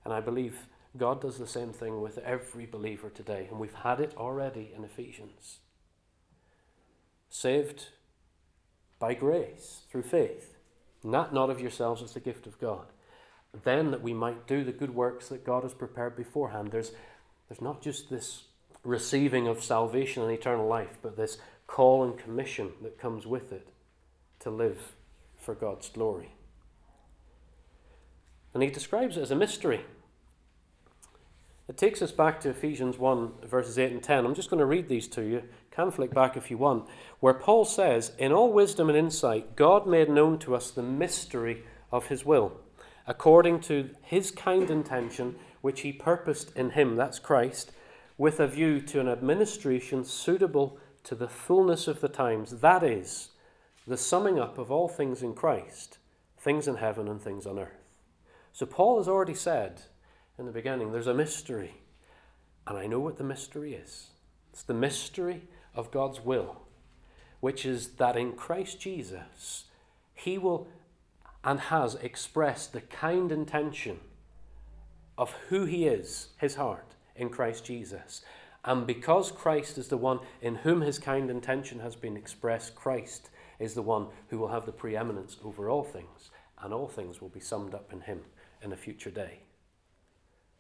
And 0.06 0.14
I 0.14 0.20
believe 0.20 0.68
God 0.96 1.20
does 1.20 1.40
the 1.40 1.48
same 1.48 1.74
thing 1.74 2.00
with 2.00 2.20
every 2.20 2.68
believer 2.68 3.10
today. 3.10 3.48
And 3.50 3.60
we've 3.60 3.74
had 3.74 4.00
it 4.00 4.14
already 4.18 4.72
in 4.78 4.84
Ephesians 4.84 5.58
saved 7.34 7.88
by 9.00 9.16
grace 9.16 9.82
through 9.90 10.04
faith, 10.04 10.56
not 11.04 11.34
not 11.34 11.50
of 11.50 11.60
yourselves 11.60 12.04
as 12.04 12.14
the 12.14 12.20
gift 12.20 12.46
of 12.46 12.60
God. 12.60 12.86
Then 13.64 13.92
that 13.92 14.04
we 14.04 14.14
might 14.14 14.48
do 14.48 14.64
the 14.64 14.72
good 14.72 14.94
works 14.96 15.30
that 15.30 15.46
God 15.46 15.64
has 15.64 15.74
prepared 15.74 16.16
beforehand. 16.16 16.70
There's 16.72 16.92
there's 17.50 17.60
not 17.60 17.82
just 17.82 18.10
this 18.10 18.44
receiving 18.84 19.48
of 19.48 19.64
salvation 19.64 20.22
and 20.22 20.32
eternal 20.32 20.68
life, 20.68 21.00
but 21.02 21.18
this 21.18 21.40
call 21.66 22.04
and 22.04 22.18
commission 22.18 22.72
that 22.84 23.00
comes 23.00 23.26
with 23.26 23.52
it 23.52 23.68
to 24.40 24.52
live 24.52 24.94
for 25.36 25.56
God's 25.56 25.90
glory. 25.90 26.34
And 28.54 28.62
he 28.62 28.70
describes 28.70 29.18
it 29.18 29.22
as 29.22 29.32
a 29.32 29.36
mystery. 29.36 29.86
It 31.74 31.78
takes 31.78 32.04
us 32.04 32.12
back 32.12 32.40
to 32.42 32.52
Ephesians 32.52 33.00
1, 33.00 33.32
verses 33.50 33.80
8 33.80 33.94
and 33.94 34.04
10. 34.04 34.28
I'm 34.28 34.36
just 34.36 34.52
going 34.52 34.60
to 34.60 34.66
read 34.68 34.88
these 34.88 35.08
to 35.08 35.24
you. 35.24 35.42
Can 35.72 35.90
flick 35.90 36.14
back 36.14 36.38
if 36.38 36.52
you 36.52 36.58
want. 36.60 36.88
Where 37.20 37.34
Paul 37.34 37.66
says, 37.66 38.12
In 38.20 38.32
all 38.32 38.54
wisdom 38.54 38.90
and 38.90 38.98
insight, 38.98 39.56
God 39.56 39.88
made 39.88 40.08
known 40.08 40.38
to 40.40 40.54
us 40.54 40.70
the 40.70 40.84
mystery 40.84 41.64
of 41.92 42.10
his 42.10 42.24
will, 42.24 42.62
according 43.08 43.62
to 43.62 43.90
his 44.04 44.30
kind 44.30 44.70
intention, 44.70 45.38
which 45.62 45.82
he 45.82 45.92
purposed 45.92 46.56
in 46.56 46.70
him, 46.70 46.96
that's 46.96 47.18
Christ, 47.18 47.72
with 48.20 48.40
a 48.40 48.46
view 48.46 48.80
to 48.80 49.00
an 49.00 49.10
administration 49.10 50.06
suitable 50.06 50.78
to 51.06 51.16
the 51.16 51.28
fullness 51.28 51.88
of 51.88 52.02
the 52.02 52.08
times. 52.08 52.60
That 52.60 52.84
is, 52.84 53.32
the 53.88 53.98
summing 53.98 54.38
up 54.38 54.60
of 54.60 54.70
all 54.70 54.88
things 54.88 55.24
in 55.24 55.34
Christ, 55.34 55.98
things 56.38 56.68
in 56.68 56.76
heaven 56.76 57.08
and 57.08 57.20
things 57.20 57.48
on 57.48 57.58
earth. 57.58 57.82
So 58.52 58.68
Paul 58.68 59.00
has 59.00 59.08
already 59.08 59.34
said, 59.34 59.82
in 60.38 60.46
the 60.46 60.52
beginning. 60.52 60.92
There's 60.92 61.08
a 61.08 61.14
mystery. 61.14 61.76
And 62.66 62.78
I 62.78 62.88
know 62.88 63.00
what 63.00 63.18
the 63.18 63.24
mystery 63.24 63.74
is 63.74 64.10
it's 64.52 64.64
the 64.64 64.74
mystery 64.74 65.44
of 65.76 65.92
God's 65.92 66.22
will, 66.22 66.62
which 67.40 67.66
is 67.66 67.90
that 67.96 68.16
in 68.16 68.34
Christ 68.34 68.80
Jesus, 68.80 69.66
He 70.14 70.38
will 70.38 70.68
and 71.44 71.60
has 71.60 71.96
expressed 71.96 72.72
the 72.72 72.82
kind 72.82 73.32
intention 73.32 74.00
of 75.18 75.32
who 75.50 75.66
He 75.66 75.88
is, 75.88 76.30
His 76.38 76.56
heart, 76.56 76.96
in 77.16 77.30
Christ 77.30 77.66
Jesus. 77.66 78.22
And 78.64 78.88
because 78.88 79.32
Christ 79.32 79.78
is 79.78 79.90
the 79.90 79.98
one 79.98 80.20
in 80.42 80.56
whom 80.56 80.82
His 80.82 81.00
kind 81.00 81.30
intention 81.30 81.80
has 81.80 81.96
been 81.96 82.16
expressed, 82.16 82.76
Christ 82.76 83.30
is 83.60 83.74
the 83.74 83.82
one 83.82 84.08
who 84.30 84.38
will 84.38 84.48
have 84.48 84.66
the 84.66 84.72
preeminence 84.72 85.38
over 85.44 85.70
all 85.70 85.84
things, 85.84 86.32
and 86.62 86.74
all 86.74 86.88
things 86.88 87.20
will 87.20 87.30
be 87.30 87.40
summed 87.42 87.74
up 87.74 87.92
in 87.92 88.02
Him 88.02 88.22
in 88.62 88.72
a 88.72 88.78
future 88.78 89.12
day. 89.12 89.43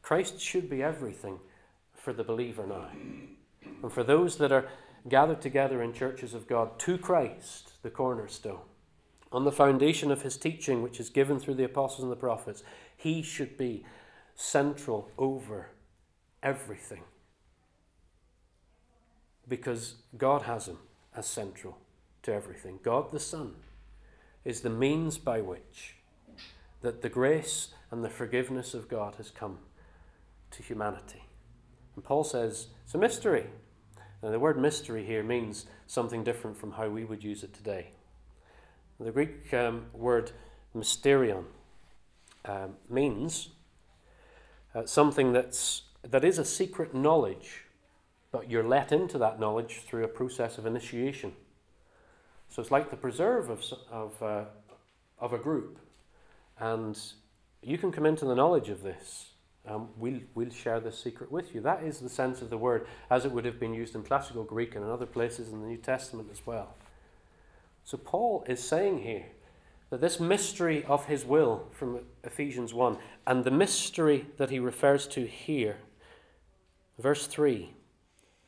Christ 0.03 0.39
should 0.39 0.69
be 0.69 0.83
everything 0.83 1.39
for 1.95 2.13
the 2.13 2.23
believer 2.23 2.67
now. 2.67 2.89
And 3.81 3.91
for 3.91 4.03
those 4.03 4.37
that 4.37 4.51
are 4.51 4.67
gathered 5.09 5.41
together 5.41 5.81
in 5.81 5.93
churches 5.93 6.33
of 6.33 6.47
God 6.47 6.77
to 6.79 6.97
Christ, 6.97 7.81
the 7.81 7.89
cornerstone, 7.89 8.59
on 9.31 9.45
the 9.45 9.51
foundation 9.51 10.11
of 10.11 10.21
his 10.21 10.37
teaching, 10.37 10.83
which 10.83 10.99
is 10.99 11.09
given 11.09 11.39
through 11.39 11.55
the 11.55 11.63
apostles 11.63 12.03
and 12.03 12.11
the 12.11 12.17
prophets, 12.17 12.63
he 12.95 13.21
should 13.21 13.57
be 13.57 13.85
central 14.35 15.09
over 15.17 15.69
everything. 16.43 17.03
Because 19.47 19.95
God 20.17 20.43
has 20.43 20.67
him 20.67 20.77
as 21.15 21.25
central 21.25 21.77
to 22.23 22.33
everything. 22.33 22.79
God 22.83 23.11
the 23.11 23.19
Son 23.19 23.55
is 24.43 24.61
the 24.61 24.69
means 24.69 25.17
by 25.17 25.41
which 25.41 25.95
that 26.81 27.01
the 27.01 27.09
grace 27.09 27.69
and 27.89 28.03
the 28.03 28.09
forgiveness 28.09 28.73
of 28.73 28.89
God 28.89 29.15
has 29.15 29.31
come 29.31 29.59
to 30.53 30.63
humanity. 30.63 31.23
And 31.95 32.03
Paul 32.03 32.23
says 32.23 32.67
it's 32.83 32.95
a 32.95 32.97
mystery. 32.97 33.45
Now, 34.21 34.31
the 34.31 34.39
word 34.39 34.57
mystery 34.57 35.05
here 35.05 35.23
means 35.23 35.65
something 35.85 36.23
different 36.23 36.57
from 36.57 36.71
how 36.71 36.87
we 36.87 37.03
would 37.03 37.23
use 37.23 37.43
it 37.43 37.53
today. 37.53 37.91
The 38.99 39.11
Greek 39.11 39.53
um, 39.53 39.87
word 39.93 40.31
mysterion 40.75 41.43
um, 42.45 42.75
means 42.89 43.49
uh, 44.73 44.85
something 44.85 45.33
that's, 45.33 45.83
that 46.03 46.23
is 46.23 46.37
a 46.37 46.45
secret 46.45 46.93
knowledge, 46.95 47.65
but 48.31 48.49
you're 48.49 48.63
let 48.63 48.91
into 48.91 49.17
that 49.17 49.39
knowledge 49.39 49.81
through 49.85 50.03
a 50.03 50.07
process 50.07 50.57
of 50.57 50.65
initiation. 50.65 51.33
So 52.49 52.61
it's 52.61 52.71
like 52.71 52.89
the 52.89 52.95
preserve 52.95 53.49
of, 53.49 53.63
of, 53.91 54.23
uh, 54.23 54.43
of 55.19 55.33
a 55.33 55.37
group. 55.37 55.79
And 56.59 56.97
you 57.61 57.77
can 57.77 57.91
come 57.91 58.05
into 58.05 58.25
the 58.25 58.35
knowledge 58.35 58.69
of 58.69 58.83
this. 58.83 59.32
Um, 59.65 59.89
we'll, 59.97 60.19
we'll 60.35 60.49
share 60.49 60.79
this 60.79 60.99
secret 60.99 61.31
with 61.31 61.55
you. 61.55 61.61
That 61.61 61.83
is 61.83 61.99
the 61.99 62.09
sense 62.09 62.41
of 62.41 62.49
the 62.49 62.57
word 62.57 62.85
as 63.09 63.23
it 63.23 63.31
would 63.31 63.45
have 63.45 63.59
been 63.59 63.73
used 63.73 63.95
in 63.95 64.03
classical 64.03 64.43
Greek 64.43 64.75
and 64.75 64.83
in 64.83 64.91
other 64.91 65.05
places 65.05 65.49
in 65.49 65.61
the 65.61 65.67
New 65.67 65.77
Testament 65.77 66.29
as 66.31 66.45
well. 66.45 66.75
So 67.85 67.97
Paul 67.97 68.43
is 68.47 68.61
saying 68.61 69.03
here 69.03 69.27
that 69.89 70.01
this 70.01 70.19
mystery 70.19 70.83
of 70.85 71.05
his 71.05 71.23
will 71.23 71.67
from 71.71 72.01
Ephesians 72.23 72.73
1 72.73 72.97
and 73.25 73.43
the 73.43 73.51
mystery 73.51 74.25
that 74.37 74.49
he 74.49 74.59
refers 74.59 75.07
to 75.07 75.25
here, 75.25 75.77
verse 76.99 77.25
3, 77.27 77.73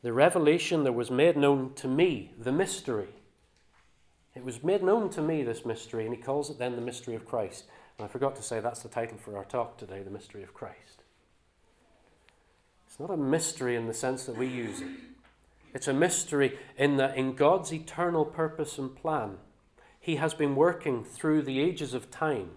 the 0.02 0.14
revelation 0.14 0.84
that 0.84 0.94
was 0.94 1.10
made 1.10 1.38
known 1.38 1.74
to 1.76 1.88
me, 1.88 2.34
the 2.38 2.52
mystery. 2.52 3.10
It 4.36 4.44
was 4.44 4.64
made 4.64 4.84
known 4.84 5.10
to 5.12 5.22
me, 5.22 5.44
this 5.44 5.66
mystery, 5.66 6.06
and 6.06 6.14
he 6.14 6.22
calls 6.22 6.50
it 6.50 6.60
then 6.60 6.76
the 6.76 6.82
mystery 6.82 7.16
of 7.16 7.26
Christ. 7.26 7.66
And 7.98 8.06
I 8.06 8.10
forgot 8.10 8.36
to 8.36 8.44
say 8.44 8.60
that's 8.60 8.84
the 8.84 8.90
title 8.90 9.18
for 9.18 9.38
our 9.38 9.46
talk 9.46 9.78
today, 9.78 10.04
the 10.04 10.12
mystery 10.12 10.44
of 10.44 10.54
Christ. 10.54 11.05
It's 12.96 13.00
not 13.02 13.12
a 13.12 13.18
mystery 13.18 13.76
in 13.76 13.88
the 13.88 13.94
sense 13.94 14.24
that 14.24 14.38
we 14.38 14.48
use 14.48 14.80
it. 14.80 14.88
It's 15.74 15.90
a 15.90 15.94
mystery 15.94 16.58
in 16.78 16.96
that 16.96 17.18
in 17.18 17.36
God's 17.36 17.74
eternal 17.74 18.24
purpose 18.24 18.78
and 18.78 18.96
plan, 18.96 19.36
He 20.00 20.16
has 20.16 20.34
been 20.34 20.56
working 20.56 21.04
through 21.04 21.42
the 21.42 21.60
ages 21.60 21.94
of 21.94 22.10
time 22.10 22.52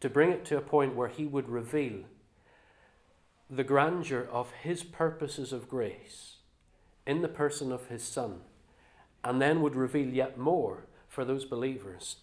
to 0.00 0.10
bring 0.10 0.32
it 0.32 0.44
to 0.44 0.58
a 0.58 0.60
point 0.60 0.94
where 0.94 1.08
He 1.08 1.24
would 1.24 1.48
reveal 1.48 2.00
the 3.48 3.64
grandeur 3.64 4.28
of 4.30 4.50
His 4.50 4.82
purposes 4.82 5.50
of 5.50 5.66
grace 5.66 6.36
in 7.06 7.22
the 7.22 7.26
person 7.26 7.72
of 7.72 7.86
His 7.86 8.02
Son, 8.02 8.40
and 9.24 9.40
then 9.40 9.62
would 9.62 9.76
reveal 9.76 10.08
yet 10.08 10.36
more 10.36 10.84
for 11.08 11.24
those 11.24 11.46
believers 11.46 12.16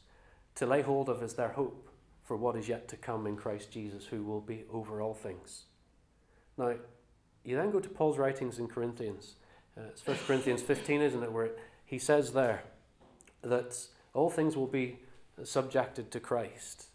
to 0.53 0.67
lay 0.67 0.83
hold 0.83 1.09
of 1.09 1.23
as 1.23 1.33
their 1.33 1.53
hope 1.53 1.89
for 2.23 2.37
what 2.37 2.55
is 2.55 2.69
yet 2.69 2.87
to 2.89 2.95
come 2.95 3.25
in 3.25 3.35
Christ 3.35 3.71
Jesus, 3.71 4.05
who 4.05 4.21
will 4.21 4.41
be 4.41 4.65
over 4.71 5.01
all 5.01 5.15
things. 5.15 5.63
Now, 6.55 6.75
you 7.49 7.57
then 7.57 7.71
go 7.71 7.79
to 7.79 7.89
Paul's 7.89 8.17
writings 8.17 8.59
in 8.59 8.67
Corinthians 8.67 9.35
uh, 9.79 9.83
it's 9.89 10.05
1 10.05 10.17
Corinthians 10.27 10.61
15, 10.61 11.01
isn't 11.01 11.23
it, 11.23 11.31
where 11.31 11.51
he 11.85 11.97
says 11.97 12.33
there 12.33 12.63
that 13.41 13.77
all 14.13 14.29
things 14.29 14.57
will 14.57 14.67
be 14.67 14.99
subjected 15.43 16.11
to 16.11 16.19
Christ. 16.19 16.87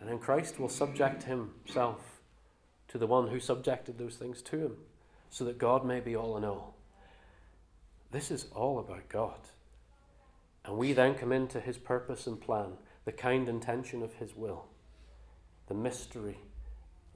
And 0.00 0.08
then 0.08 0.18
Christ 0.18 0.58
will 0.58 0.68
subject 0.68 1.24
himself 1.24 2.20
to 2.88 2.98
the 2.98 3.06
one 3.06 3.28
who 3.28 3.38
subjected 3.38 3.98
those 3.98 4.16
things 4.16 4.42
to 4.42 4.58
him, 4.58 4.76
so 5.30 5.44
that 5.44 5.58
God 5.58 5.84
may 5.84 6.00
be 6.00 6.16
all 6.16 6.36
in 6.36 6.44
all. 6.44 6.74
This 8.10 8.30
is 8.30 8.46
all 8.54 8.78
about 8.78 9.08
God. 9.08 9.38
And 10.64 10.76
we 10.76 10.92
then 10.92 11.14
come 11.14 11.32
into 11.32 11.60
his 11.60 11.78
purpose 11.78 12.26
and 12.26 12.40
plan, 12.40 12.72
the 13.04 13.12
kind 13.12 13.48
intention 13.48 14.02
of 14.02 14.14
his 14.14 14.34
will, 14.34 14.66
the 15.68 15.74
mystery 15.74 16.38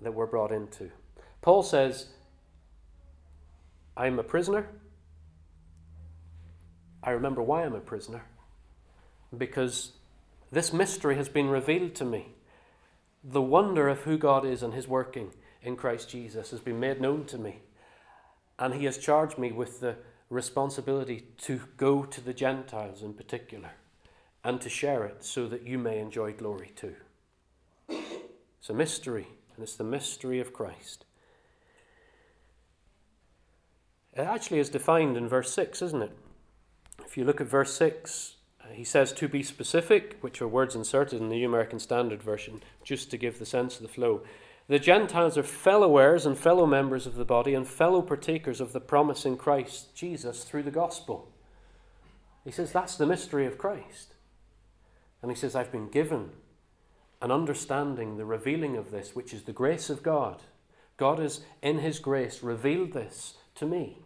that 0.01 0.15
we're 0.15 0.27
brought 0.27 0.53
into. 0.53 0.91
Paul 1.41 1.63
says, 1.63 2.09
I'm 3.99 4.21
a 4.21 4.23
prisoner. 4.23 4.69
I 7.03 7.11
remember 7.11 7.43
why 7.43 7.65
I'm 7.65 7.75
a 7.75 7.81
prisoner. 7.81 8.23
Because 9.37 9.93
this 10.53 10.73
mystery 10.73 11.17
has 11.17 11.29
been 11.29 11.51
revealed 11.51 11.97
to 11.97 12.05
me. 12.05 12.29
The 13.25 13.43
wonder 13.43 13.89
of 13.89 14.03
who 14.03 14.17
God 14.17 14.47
is 14.47 14.63
and 14.63 14.73
his 14.73 14.87
working 14.87 15.33
in 15.63 15.75
Christ 15.75 16.09
Jesus 16.09 16.53
has 16.53 16.61
been 16.61 16.79
made 16.79 17.01
known 17.01 17.25
to 17.25 17.39
me. 17.39 17.59
And 18.57 18.75
he 18.75 18.85
has 18.85 18.99
charged 18.99 19.37
me 19.37 19.51
with 19.51 19.81
the 19.81 19.97
responsibility 20.31 21.25
to 21.39 21.63
go 21.77 22.05
to 22.05 22.21
the 22.21 22.33
Gentiles 22.33 23.03
in 23.03 23.15
particular 23.15 23.73
and 24.45 24.61
to 24.61 24.69
share 24.69 25.05
it 25.07 25.25
so 25.25 25.49
that 25.49 25.67
you 25.67 25.77
may 25.77 25.99
enjoy 25.99 26.33
glory 26.33 26.71
too. 26.77 26.95
It's 27.89 28.71
a 28.71 28.75
mystery, 28.75 29.27
and 29.55 29.63
it's 29.65 29.75
the 29.75 29.85
mystery 29.85 30.39
of 30.39 30.53
Christ. 30.53 31.05
It 34.19 34.27
actually 34.27 34.59
is 34.59 34.69
defined 34.69 35.17
in 35.17 35.29
verse 35.29 35.53
6, 35.53 35.81
isn't 35.81 36.03
it? 36.03 36.11
If 37.07 37.17
you 37.17 37.25
look 37.25 37.41
at 37.41 37.47
verse 37.47 37.73
6, 37.75 38.35
uh, 38.61 38.73
he 38.73 38.83
says 38.83 39.13
to 39.13 39.29
be 39.29 39.45
specific, 39.45 40.17
which 40.23 40.43
are 40.43 40.49
words 40.49 40.75
inserted 40.75 41.21
in 41.21 41.29
the 41.29 41.37
New 41.37 41.47
American 41.47 41.79
Standard 41.79 42.21
Version, 42.21 42.61
just 42.83 43.13
to 43.13 43.17
give 43.17 43.39
the 43.39 43.47
sense 43.47 43.77
of 43.77 43.83
the 43.83 43.89
flow. 43.89 44.23
The 44.67 44.81
Gentiles 44.81 45.39
are 45.39 45.45
fellow 45.45 45.99
heirs 45.99 46.27
and 46.27 46.37
fellow 46.37 46.67
members 46.67 47.07
of 47.07 47.15
the 47.15 47.25
body 47.25 47.55
and 47.55 47.65
fellow 47.65 48.03
partakers 48.03 48.61
of 48.61 48.73
the 48.73 48.81
promise 48.81 49.25
in 49.25 49.37
Christ 49.37 49.95
Jesus 49.95 50.43
through 50.43 50.65
the 50.65 50.73
gospel. 50.73 51.31
He 52.45 52.51
says 52.51 52.73
that's 52.73 52.97
the 52.97 53.07
mystery 53.07 53.47
of 53.47 53.57
Christ. 53.57 54.15
And 55.23 55.31
he 55.31 55.37
says, 55.37 55.55
I've 55.55 55.71
been 55.71 55.91
given 55.91 56.31
an 57.23 57.31
understanding, 57.31 58.17
the 58.17 58.25
revealing 58.25 58.77
of 58.77 58.91
this, 58.91 59.15
which 59.15 59.33
is 59.33 59.45
the 59.45 59.53
grace 59.53 59.89
of 59.89 60.03
God. 60.03 60.43
God 60.97 61.21
has, 61.21 61.43
in 61.63 61.79
his 61.79 62.01
grace, 62.01 62.43
revealed 62.43 62.95
this 62.95 63.35
to 63.55 63.65
me. 63.65 63.99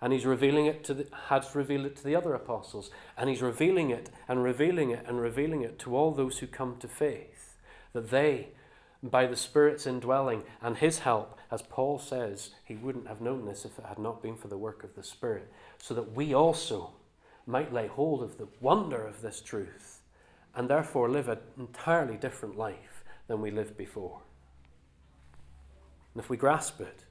And 0.00 0.12
he's 0.12 0.26
revealing 0.26 0.66
it 0.66 0.84
to 0.84 0.94
the, 0.94 1.06
revealed 1.54 1.86
it 1.86 1.96
to 1.96 2.04
the 2.04 2.16
other 2.16 2.34
apostles. 2.34 2.90
And 3.16 3.30
he's 3.30 3.42
revealing 3.42 3.90
it 3.90 4.10
and 4.28 4.42
revealing 4.42 4.90
it 4.90 5.04
and 5.06 5.20
revealing 5.20 5.62
it 5.62 5.78
to 5.80 5.96
all 5.96 6.12
those 6.12 6.38
who 6.38 6.46
come 6.46 6.76
to 6.78 6.88
faith. 6.88 7.56
That 7.92 8.10
they, 8.10 8.48
by 9.02 9.26
the 9.26 9.36
Spirit's 9.36 9.86
indwelling 9.86 10.44
and 10.60 10.76
his 10.76 11.00
help, 11.00 11.38
as 11.50 11.62
Paul 11.62 11.98
says, 11.98 12.50
he 12.64 12.76
wouldn't 12.76 13.08
have 13.08 13.20
known 13.20 13.46
this 13.46 13.64
if 13.64 13.78
it 13.78 13.86
had 13.86 13.98
not 13.98 14.22
been 14.22 14.36
for 14.36 14.48
the 14.48 14.58
work 14.58 14.84
of 14.84 14.94
the 14.94 15.02
Spirit. 15.02 15.50
So 15.78 15.94
that 15.94 16.12
we 16.12 16.34
also 16.34 16.92
might 17.46 17.72
lay 17.72 17.86
hold 17.86 18.22
of 18.22 18.36
the 18.36 18.48
wonder 18.60 19.06
of 19.06 19.22
this 19.22 19.40
truth 19.40 20.00
and 20.54 20.68
therefore 20.68 21.08
live 21.08 21.28
an 21.28 21.38
entirely 21.58 22.16
different 22.16 22.58
life 22.58 23.04
than 23.28 23.40
we 23.40 23.50
lived 23.50 23.76
before. 23.76 24.20
And 26.14 26.22
if 26.22 26.28
we 26.28 26.36
grasp 26.36 26.80
it, 26.80 27.04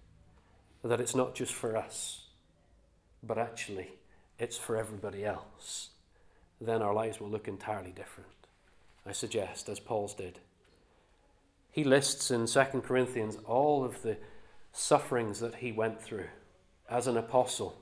that 0.84 1.00
it's 1.00 1.16
not 1.16 1.34
just 1.34 1.54
for 1.54 1.76
us 1.76 2.25
but 3.26 3.38
actually 3.38 3.90
it's 4.38 4.58
for 4.58 4.76
everybody 4.76 5.26
else, 5.26 5.90
then 6.60 6.82
our 6.82 6.94
lives 6.94 7.20
will 7.20 7.30
look 7.30 7.48
entirely 7.48 7.92
different. 7.92 8.30
I 9.06 9.12
suggest, 9.12 9.70
as 9.70 9.80
Paul's 9.80 10.14
did. 10.14 10.40
He 11.72 11.84
lists 11.84 12.32
in 12.32 12.48
2 12.48 12.64
Corinthians 12.82 13.38
all 13.46 13.84
of 13.84 14.02
the 14.02 14.18
sufferings 14.72 15.40
that 15.40 15.56
he 15.56 15.72
went 15.72 16.02
through 16.02 16.28
as 16.90 17.08
an 17.08 17.18
apostle, 17.18 17.78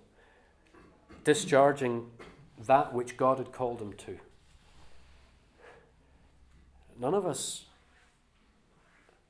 discharging 1.24 2.10
that 2.66 2.94
which 2.94 3.18
God 3.18 3.38
had 3.38 3.52
called 3.52 3.82
him 3.82 3.94
to. 3.94 4.18
None 7.00 7.14
of 7.14 7.26
us 7.26 7.66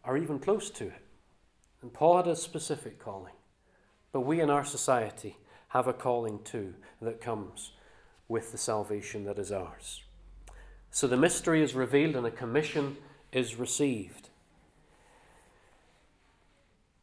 are 0.04 0.17
even 0.17 0.39
close 0.39 0.69
to 0.71 0.86
it. 0.86 1.02
And 1.82 1.93
Paul 1.93 2.17
had 2.17 2.28
a 2.28 2.36
specific 2.36 2.99
calling. 2.99 3.34
But 4.12 4.21
we 4.21 4.41
in 4.41 4.49
our 4.49 4.63
society 4.63 5.38
have 5.73 5.88
a 5.88 5.93
calling 5.93 6.39
too 6.43 6.75
that 7.01 7.19
comes 7.19 7.71
with 8.27 8.51
the 8.51 8.57
salvation 8.57 9.25
that 9.25 9.39
is 9.39 9.51
ours. 9.51 10.03
So 10.91 11.07
the 11.07 11.17
mystery 11.17 11.63
is 11.63 11.73
revealed 11.73 12.15
and 12.15 12.27
a 12.27 12.31
commission 12.31 12.97
is 13.31 13.55
received. 13.55 14.29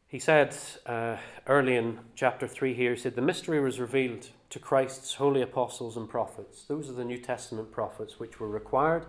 He 0.07 0.21
said 0.21 0.57
uh, 0.87 1.17
early 1.49 1.75
in 1.75 1.99
chapter 2.15 2.47
3 2.47 2.73
here, 2.75 2.95
he 2.95 3.01
said, 3.01 3.17
The 3.17 3.23
mystery 3.23 3.61
was 3.61 3.81
revealed 3.81 4.29
to 4.51 4.59
Christ's 4.61 5.15
holy 5.15 5.43
apostles 5.43 5.97
and 5.97 6.09
prophets. 6.09 6.63
Those 6.63 6.89
are 6.89 6.95
the 6.95 7.05
New 7.05 7.19
Testament 7.19 7.73
prophets 7.73 8.21
which 8.21 8.39
were 8.39 8.49
required 8.49 9.07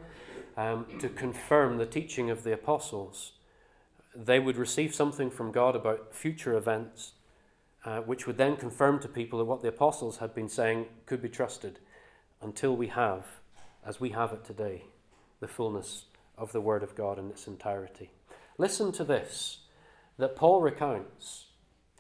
um, 0.58 0.88
to 1.00 1.08
confirm 1.08 1.78
the 1.78 1.86
teaching 1.86 2.32
of 2.32 2.44
the 2.44 2.54
apostles. 2.54 3.34
They 4.16 4.40
would 4.40 4.58
receive 4.58 4.96
something 4.96 5.30
from 5.30 5.52
God 5.52 5.76
about 5.76 6.16
future 6.16 6.56
events 6.56 7.14
uh, 7.84 8.00
which 8.02 8.28
would 8.28 8.38
then 8.38 8.56
confirm 8.56 9.00
to 9.00 9.08
people 9.08 9.40
that 9.40 9.46
what 9.46 9.62
the 9.62 9.68
apostles 9.68 10.18
had 10.18 10.36
been 10.36 10.50
saying 10.50 10.86
could 11.06 11.22
be 11.22 11.30
trusted 11.30 11.80
until 12.42 12.76
we 12.76 12.88
have, 12.88 13.26
as 13.86 14.00
we 14.00 14.10
have 14.10 14.32
it 14.34 14.44
today, 14.44 14.86
the 15.40 15.48
fullness 15.48 16.06
of 16.38 16.52
the 16.52 16.62
Word 16.62 16.84
of 16.84 16.96
God 16.96 17.18
in 17.18 17.30
its 17.30 17.48
entirety. 17.48 18.12
Listen 18.58 18.92
to 18.94 19.04
this 19.04 19.60
that 20.18 20.36
Paul 20.36 20.62
recounts 20.62 21.46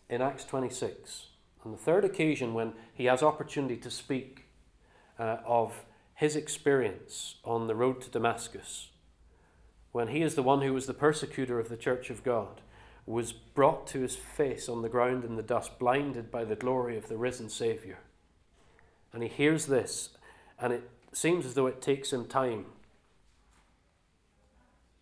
in 0.09 0.21
Acts 0.21 0.43
26, 0.43 1.27
on 1.65 1.71
the 1.71 1.77
third 1.77 2.05
occasion 2.05 2.53
when 2.53 2.73
he 2.93 3.05
has 3.05 3.23
opportunity 3.23 3.77
to 3.77 3.89
speak 3.89 4.45
uh, 5.17 5.37
of 5.45 5.85
his 6.13 6.35
experience 6.35 7.35
on 7.43 7.67
the 7.67 7.75
road 7.75 8.01
to 8.01 8.09
Damascus, 8.09 8.89
when 9.91 10.09
he 10.09 10.21
is 10.21 10.35
the 10.35 10.43
one 10.43 10.61
who 10.61 10.73
was 10.73 10.85
the 10.85 10.93
persecutor 10.93 11.59
of 11.59 11.69
the 11.69 11.77
church 11.77 12.09
of 12.09 12.23
God, 12.23 12.61
was 13.05 13.31
brought 13.33 13.87
to 13.87 14.01
his 14.01 14.15
face 14.15 14.69
on 14.69 14.81
the 14.81 14.89
ground 14.89 15.23
in 15.23 15.35
the 15.35 15.43
dust, 15.43 15.79
blinded 15.79 16.31
by 16.31 16.43
the 16.43 16.55
glory 16.55 16.97
of 16.97 17.07
the 17.07 17.17
risen 17.17 17.49
Saviour. 17.49 17.99
And 19.13 19.23
he 19.23 19.29
hears 19.29 19.65
this, 19.65 20.09
and 20.59 20.71
it 20.71 20.89
seems 21.11 21.45
as 21.45 21.55
though 21.55 21.67
it 21.67 21.81
takes 21.81 22.13
him 22.13 22.25
time 22.25 22.65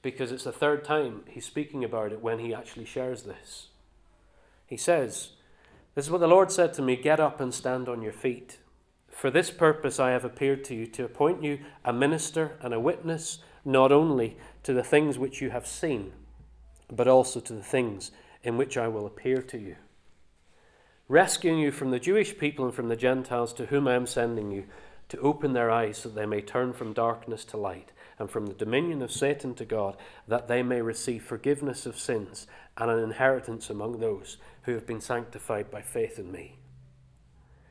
because 0.01 0.31
it's 0.31 0.45
the 0.45 0.51
third 0.51 0.83
time 0.83 1.23
he's 1.27 1.45
speaking 1.45 1.83
about 1.83 2.11
it 2.11 2.21
when 2.21 2.39
he 2.39 2.53
actually 2.53 2.85
shares 2.85 3.23
this. 3.23 3.67
He 4.65 4.77
says, 4.77 5.31
This 5.95 6.05
is 6.05 6.11
what 6.11 6.21
the 6.21 6.27
Lord 6.27 6.51
said 6.51 6.73
to 6.75 6.81
me 6.81 6.95
Get 6.95 7.19
up 7.19 7.39
and 7.39 7.53
stand 7.53 7.89
on 7.89 8.01
your 8.01 8.13
feet. 8.13 8.59
For 9.09 9.29
this 9.29 9.51
purpose 9.51 9.99
I 9.99 10.11
have 10.11 10.23
appeared 10.23 10.63
to 10.65 10.75
you, 10.75 10.87
to 10.87 11.03
appoint 11.03 11.43
you 11.43 11.59
a 11.83 11.91
minister 11.91 12.57
and 12.61 12.73
a 12.73 12.79
witness, 12.79 13.39
not 13.65 13.91
only 13.91 14.37
to 14.63 14.73
the 14.73 14.83
things 14.83 15.17
which 15.17 15.41
you 15.41 15.49
have 15.49 15.67
seen, 15.67 16.13
but 16.91 17.07
also 17.07 17.39
to 17.39 17.53
the 17.53 17.63
things 17.63 18.11
in 18.43 18.57
which 18.57 18.77
I 18.77 18.87
will 18.87 19.05
appear 19.05 19.41
to 19.41 19.57
you. 19.57 19.75
Rescuing 21.07 21.59
you 21.59 21.71
from 21.71 21.91
the 21.91 21.99
Jewish 21.99 22.37
people 22.37 22.65
and 22.65 22.73
from 22.73 22.87
the 22.87 22.95
Gentiles 22.95 23.53
to 23.53 23.65
whom 23.67 23.87
I 23.87 23.95
am 23.95 24.05
sending 24.05 24.51
you, 24.51 24.65
to 25.09 25.19
open 25.21 25.53
their 25.53 25.71
eyes 25.71 25.97
so 25.97 26.09
that 26.09 26.15
they 26.15 26.25
may 26.25 26.41
turn 26.41 26.71
from 26.71 26.93
darkness 26.93 27.43
to 27.45 27.57
light 27.57 27.91
and 28.19 28.29
from 28.29 28.45
the 28.45 28.53
dominion 28.53 29.01
of 29.01 29.11
Satan 29.11 29.55
to 29.55 29.65
God, 29.65 29.97
that 30.27 30.47
they 30.47 30.61
may 30.61 30.81
receive 30.81 31.23
forgiveness 31.23 31.85
of 31.85 31.97
sins 31.97 32.45
and 32.77 32.91
an 32.91 32.99
inheritance 32.99 33.69
among 33.69 33.99
those 33.99 34.37
who 34.63 34.73
have 34.73 34.85
been 34.85 35.01
sanctified 35.01 35.71
by 35.71 35.81
faith 35.81 36.19
in 36.19 36.31
me. 36.31 36.57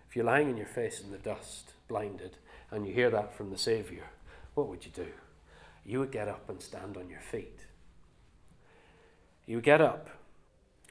If 0.08 0.16
you're 0.16 0.24
lying 0.24 0.48
on 0.48 0.56
your 0.56 0.66
face 0.66 1.00
in 1.00 1.12
the 1.12 1.18
dust, 1.18 1.74
blinded, 1.86 2.38
and 2.70 2.86
you 2.86 2.92
hear 2.92 3.10
that 3.10 3.36
from 3.36 3.50
the 3.50 3.58
Saviour, 3.58 4.04
what 4.54 4.68
would 4.68 4.84
you 4.84 4.90
do? 4.90 5.06
You 5.84 6.00
would 6.00 6.10
get 6.10 6.28
up 6.28 6.48
and 6.48 6.60
stand 6.60 6.96
on 6.96 7.08
your 7.08 7.20
feet. 7.20 7.60
You 9.48 9.62
get 9.62 9.80
up 9.80 10.10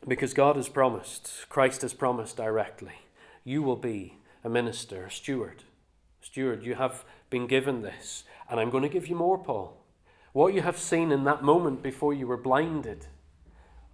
because 0.08 0.34
God 0.34 0.56
has 0.56 0.67
promised, 0.67 1.48
Christ 1.48 1.84
has 1.84 1.93
promised 1.93 2.38
directly, 2.38 2.96
you 3.43 3.62
will 3.62 3.76
be 3.76 4.17
a 4.43 4.50
minister, 4.50 5.06
a 5.06 5.12
steward. 5.12 5.63
Steward, 6.22 6.63
you 6.63 6.74
have 6.74 7.06
been 7.30 7.46
given 7.46 7.84
this. 7.84 8.24
And 8.50 8.60
I'm 8.60 8.72
going 8.72 8.82
to 8.82 8.89
give 8.89 9.06
you 9.06 9.15
more, 9.15 9.38
Paul. 9.38 9.78
What 10.34 10.56
you 10.56 10.63
have 10.63 10.80
seen 10.80 11.12
in 11.12 11.24
that 11.26 11.43
moment 11.43 11.84
before 11.84 12.15
you 12.15 12.26
were 12.26 12.36
blinded 12.36 13.06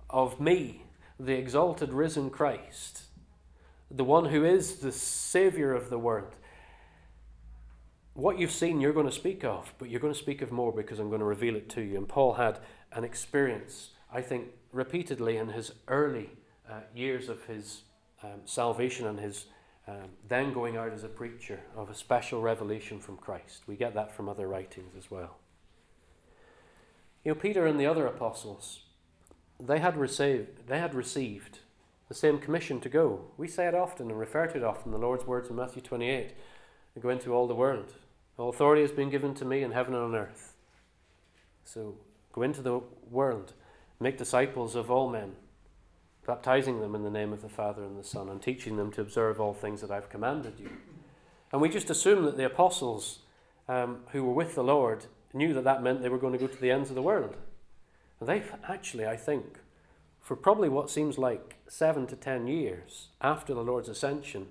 of 0.10 0.40
me, 0.40 0.84
the 1.20 1.34
exalted 1.34 1.92
risen 1.92 2.30
Christ, 2.30 3.02
the 3.92 4.06
one 4.06 4.26
who 4.26 4.46
is 4.46 4.78
the 4.78 4.94
Savior 4.94 5.74
of 5.74 5.90
the 5.90 6.00
world. 6.00 6.36
What 8.14 8.40
you've 8.40 8.50
seen, 8.50 8.80
you're 8.80 8.94
going 8.94 9.08
to 9.08 9.12
speak 9.12 9.44
of, 9.44 9.74
but 9.78 9.90
you're 9.90 10.00
going 10.00 10.14
to 10.14 10.20
speak 10.20 10.42
of 10.42 10.54
more 10.54 10.72
because 10.72 11.00
I'm 11.00 11.10
going 11.10 11.20
to 11.20 11.26
reveal 11.26 11.58
it 11.58 11.68
to 11.72 11.82
you. 11.82 11.98
And 11.98 12.08
Paul 12.08 12.36
had 12.36 12.60
an 12.94 13.04
experience, 13.04 13.90
I 14.14 14.22
think, 14.22 14.50
repeatedly 14.72 15.38
in 15.38 15.50
his 15.50 15.72
early 15.88 16.30
uh, 16.70 16.82
years 16.96 17.30
of 17.30 17.44
his 17.46 17.82
um, 18.24 18.42
salvation 18.46 19.08
and 19.08 19.20
his 19.20 19.46
um, 19.88 20.10
then 20.28 20.54
going 20.54 20.78
out 20.78 20.94
as 20.94 21.04
a 21.04 21.10
preacher 21.10 21.60
of 21.76 21.90
a 21.90 21.96
special 21.96 22.42
revelation 22.42 23.00
from 23.00 23.18
Christ. 23.18 23.64
We 23.68 23.76
get 23.76 23.94
that 23.96 24.16
from 24.16 24.30
other 24.30 24.48
writings 24.48 24.94
as 24.98 25.12
well. 25.12 25.38
You 27.26 27.34
know, 27.34 27.40
Peter 27.40 27.66
and 27.66 27.80
the 27.80 27.86
other 27.86 28.06
apostles, 28.06 28.84
they 29.60 29.80
had 29.80 29.98
received, 29.98 30.68
they 30.68 30.80
had 30.80 30.94
received 30.94 31.60
the 32.08 32.14
same 32.14 32.38
commission 32.38 32.80
to 32.82 32.90
go. 32.90 33.32
We 33.38 33.48
say 33.48 33.68
it 33.68 33.76
often 33.76 34.10
and 34.10 34.20
refer 34.20 34.48
to 34.48 34.58
it 34.58 34.64
often, 34.64 34.92
the 34.92 34.98
Lord's 34.98 35.26
words 35.26 35.50
in 35.50 35.56
Matthew 35.56 35.82
28 35.82 36.34
go 37.02 37.10
into 37.10 37.34
all 37.34 37.48
the 37.48 37.56
world. 37.56 37.96
All 38.38 38.50
authority 38.50 38.82
has 38.82 38.92
been 38.92 39.10
given 39.10 39.34
to 39.36 39.46
me 39.46 39.64
in 39.64 39.72
heaven 39.72 39.94
and 39.94 40.04
on 40.04 40.16
earth. 40.16 40.56
So 41.64 41.96
go 42.32 42.44
into 42.44 42.62
the 42.62 42.82
world, 43.10 43.54
make 44.04 44.18
disciples 44.18 44.76
of 44.76 44.92
all 44.92 45.10
men, 45.10 45.34
baptizing 46.28 46.80
them 46.82 46.94
in 46.94 47.04
the 47.04 47.10
name 47.10 47.34
of 47.34 47.42
the 47.42 47.50
Father 47.50 47.84
and 47.84 47.98
the 47.98 48.04
Son, 48.04 48.30
and 48.30 48.42
teaching 48.42 48.78
them 48.78 48.92
to 48.92 49.02
observe 49.02 49.40
all 49.40 49.54
things 49.54 49.82
that 49.82 49.92
I've 49.92 50.10
commanded 50.10 50.60
you. 50.60 50.70
And 51.52 51.62
we 51.62 51.70
just 51.70 51.90
assume 51.90 52.26
that 52.26 52.38
the 52.38 52.46
apostles 52.46 53.20
um, 53.68 54.00
who 54.12 54.24
were 54.24 54.34
with 54.34 54.56
the 54.56 54.64
Lord 54.64 55.06
knew 55.34 55.54
that 55.54 55.64
that 55.64 55.82
meant 55.82 56.02
they 56.02 56.10
were 56.10 56.18
going 56.18 56.34
to 56.34 56.40
go 56.40 56.48
to 56.48 56.62
the 56.62 56.72
ends 56.72 56.90
of 56.90 56.96
the 56.96 57.02
world. 57.02 57.38
And 58.20 58.30
they 58.30 58.44
actually, 58.68 59.06
I 59.06 59.16
think, 59.16 59.60
for 60.20 60.36
probably 60.36 60.70
what 60.70 60.90
seems 60.90 61.18
like 61.18 61.56
seven 61.68 62.06
to 62.08 62.16
ten 62.16 62.48
years 62.48 63.10
after 63.22 63.54
the 63.54 63.64
Lord's 63.64 63.90
ascension, 63.90 64.48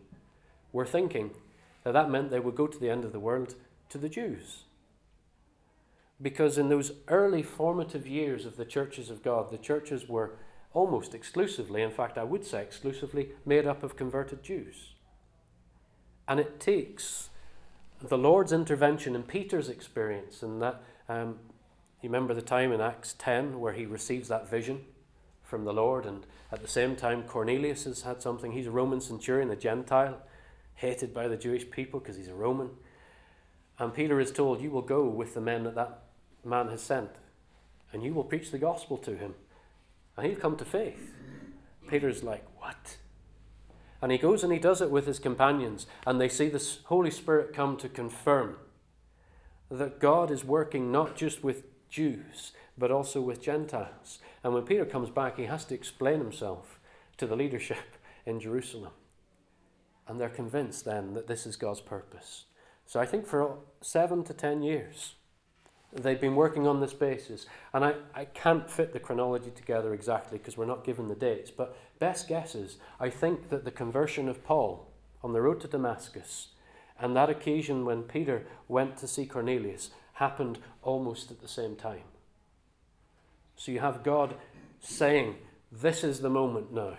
were 0.72 0.86
thinking 0.86 1.30
that 1.84 1.92
that 1.92 2.10
meant 2.10 2.30
they 2.30 2.40
would 2.40 2.56
go 2.56 2.66
to 2.66 2.78
the 2.78 2.90
end 2.90 3.04
of 3.04 3.12
the 3.12 3.20
world 3.20 3.54
to 3.90 3.98
the 3.98 4.08
Jews. 4.08 4.64
Because 6.22 6.56
in 6.56 6.68
those 6.68 6.92
early 7.08 7.42
formative 7.42 8.06
years 8.06 8.46
of 8.46 8.56
the 8.56 8.64
churches 8.64 9.10
of 9.10 9.22
God, 9.22 9.50
the 9.50 9.58
churches 9.58 10.08
were 10.08 10.36
almost 10.72 11.14
exclusively, 11.14 11.82
in 11.82 11.90
fact, 11.90 12.16
I 12.16 12.24
would 12.24 12.46
say 12.46 12.62
exclusively, 12.62 13.30
made 13.44 13.66
up 13.66 13.82
of 13.82 13.96
converted 13.96 14.42
Jews. 14.42 14.94
And 16.28 16.38
it 16.38 16.60
takes 16.60 17.28
the 18.00 18.16
Lord's 18.16 18.52
intervention 18.52 19.14
in 19.14 19.24
Peter's 19.24 19.68
experience, 19.68 20.42
and 20.42 20.62
that 20.62 20.82
um, 21.08 21.38
you 22.00 22.08
remember 22.08 22.34
the 22.34 22.42
time 22.42 22.72
in 22.72 22.80
Acts 22.80 23.14
10 23.18 23.60
where 23.60 23.72
he 23.72 23.84
receives 23.84 24.28
that 24.28 24.48
vision 24.48 24.84
from 25.42 25.64
the 25.64 25.72
Lord, 25.72 26.06
and 26.06 26.24
at 26.50 26.62
the 26.62 26.68
same 26.68 26.96
time, 26.96 27.24
Cornelius 27.24 27.84
has 27.84 28.02
had 28.02 28.22
something. 28.22 28.52
He's 28.52 28.66
a 28.66 28.70
Roman 28.70 29.00
centurion, 29.00 29.50
a 29.50 29.56
Gentile, 29.56 30.18
hated 30.76 31.12
by 31.12 31.28
the 31.28 31.36
Jewish 31.36 31.70
people 31.70 32.00
because 32.00 32.16
he's 32.16 32.28
a 32.28 32.34
Roman. 32.34 32.70
And 33.78 33.92
Peter 33.92 34.20
is 34.20 34.32
told, 34.32 34.60
You 34.60 34.70
will 34.70 34.82
go 34.82 35.04
with 35.06 35.34
the 35.34 35.40
men 35.40 35.66
at 35.66 35.74
that 35.74 36.01
man 36.44 36.68
has 36.68 36.82
sent, 36.82 37.10
and 37.92 38.02
you 38.02 38.14
will 38.14 38.24
preach 38.24 38.50
the 38.50 38.58
gospel 38.58 38.96
to 38.98 39.16
him 39.16 39.34
and 40.16 40.26
he'll 40.26 40.36
come 40.38 40.56
to 40.56 40.64
faith. 40.64 41.14
Peter's 41.88 42.22
like, 42.22 42.44
What? 42.58 42.96
And 44.00 44.10
he 44.10 44.18
goes 44.18 44.42
and 44.42 44.52
he 44.52 44.58
does 44.58 44.80
it 44.80 44.90
with 44.90 45.06
his 45.06 45.18
companions, 45.18 45.86
and 46.06 46.20
they 46.20 46.28
see 46.28 46.48
the 46.48 46.64
Holy 46.84 47.10
Spirit 47.10 47.54
come 47.54 47.76
to 47.78 47.88
confirm 47.88 48.56
that 49.70 50.00
God 50.00 50.30
is 50.30 50.44
working 50.44 50.90
not 50.90 51.16
just 51.16 51.42
with 51.42 51.64
Jews, 51.88 52.52
but 52.76 52.90
also 52.90 53.20
with 53.20 53.40
Gentiles. 53.40 54.18
And 54.42 54.52
when 54.52 54.64
Peter 54.64 54.84
comes 54.84 55.08
back, 55.08 55.36
he 55.36 55.44
has 55.44 55.64
to 55.66 55.74
explain 55.74 56.18
himself 56.18 56.80
to 57.16 57.26
the 57.26 57.36
leadership 57.36 57.96
in 58.26 58.40
Jerusalem. 58.40 58.92
And 60.08 60.20
they're 60.20 60.28
convinced 60.28 60.84
then 60.84 61.14
that 61.14 61.28
this 61.28 61.46
is 61.46 61.56
God's 61.56 61.80
purpose. 61.80 62.46
So 62.84 62.98
I 62.98 63.06
think 63.06 63.26
for 63.26 63.58
seven 63.80 64.24
to 64.24 64.34
ten 64.34 64.62
years, 64.62 65.14
They've 65.94 66.20
been 66.20 66.36
working 66.36 66.66
on 66.66 66.80
this 66.80 66.94
basis. 66.94 67.46
And 67.74 67.84
I, 67.84 67.94
I 68.14 68.24
can't 68.24 68.70
fit 68.70 68.92
the 68.92 69.00
chronology 69.00 69.50
together 69.50 69.92
exactly 69.92 70.38
because 70.38 70.56
we're 70.56 70.64
not 70.64 70.84
given 70.84 71.08
the 71.08 71.14
dates. 71.14 71.50
But 71.50 71.76
best 71.98 72.28
guesses, 72.28 72.78
I 72.98 73.10
think 73.10 73.50
that 73.50 73.64
the 73.64 73.70
conversion 73.70 74.28
of 74.28 74.42
Paul 74.42 74.90
on 75.22 75.32
the 75.32 75.42
road 75.42 75.60
to 75.60 75.68
Damascus 75.68 76.48
and 76.98 77.16
that 77.16 77.28
occasion 77.28 77.84
when 77.84 78.04
Peter 78.04 78.46
went 78.68 78.96
to 78.98 79.08
see 79.08 79.26
Cornelius 79.26 79.90
happened 80.14 80.58
almost 80.82 81.30
at 81.30 81.40
the 81.40 81.48
same 81.48 81.76
time. 81.76 82.04
So 83.56 83.72
you 83.72 83.80
have 83.80 84.02
God 84.02 84.36
saying, 84.80 85.36
This 85.70 86.04
is 86.04 86.20
the 86.20 86.30
moment 86.30 86.72
now. 86.72 86.98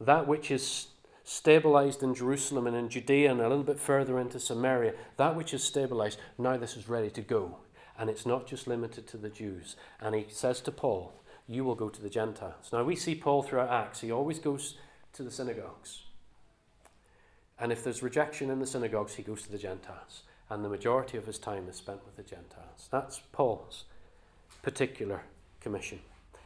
That 0.00 0.26
which 0.26 0.50
is 0.50 0.88
stabilized 1.24 2.02
in 2.02 2.14
Jerusalem 2.14 2.66
and 2.66 2.76
in 2.76 2.88
Judea 2.88 3.30
and 3.30 3.40
a 3.40 3.48
little 3.48 3.64
bit 3.64 3.80
further 3.80 4.18
into 4.18 4.38
Samaria, 4.38 4.94
that 5.16 5.34
which 5.34 5.54
is 5.54 5.64
stabilized, 5.64 6.18
now 6.38 6.56
this 6.56 6.76
is 6.76 6.88
ready 6.88 7.10
to 7.10 7.22
go. 7.22 7.58
And 7.98 8.10
it's 8.10 8.26
not 8.26 8.46
just 8.46 8.66
limited 8.66 9.06
to 9.08 9.16
the 9.16 9.28
Jews. 9.28 9.76
And 10.00 10.14
he 10.14 10.26
says 10.28 10.60
to 10.62 10.72
Paul, 10.72 11.14
You 11.48 11.64
will 11.64 11.74
go 11.74 11.88
to 11.88 12.02
the 12.02 12.10
Gentiles. 12.10 12.70
Now, 12.72 12.84
we 12.84 12.96
see 12.96 13.14
Paul 13.14 13.42
throughout 13.42 13.70
Acts, 13.70 14.00
he 14.00 14.12
always 14.12 14.38
goes 14.38 14.76
to 15.14 15.22
the 15.22 15.30
synagogues. 15.30 16.02
And 17.58 17.72
if 17.72 17.82
there's 17.82 18.02
rejection 18.02 18.50
in 18.50 18.58
the 18.58 18.66
synagogues, 18.66 19.14
he 19.14 19.22
goes 19.22 19.42
to 19.42 19.50
the 19.50 19.58
Gentiles. 19.58 20.22
And 20.50 20.64
the 20.64 20.68
majority 20.68 21.16
of 21.16 21.26
his 21.26 21.38
time 21.38 21.68
is 21.68 21.76
spent 21.76 22.04
with 22.04 22.16
the 22.16 22.22
Gentiles. 22.22 22.88
That's 22.90 23.20
Paul's 23.32 23.84
particular 24.62 25.22
commission. 25.60 26.00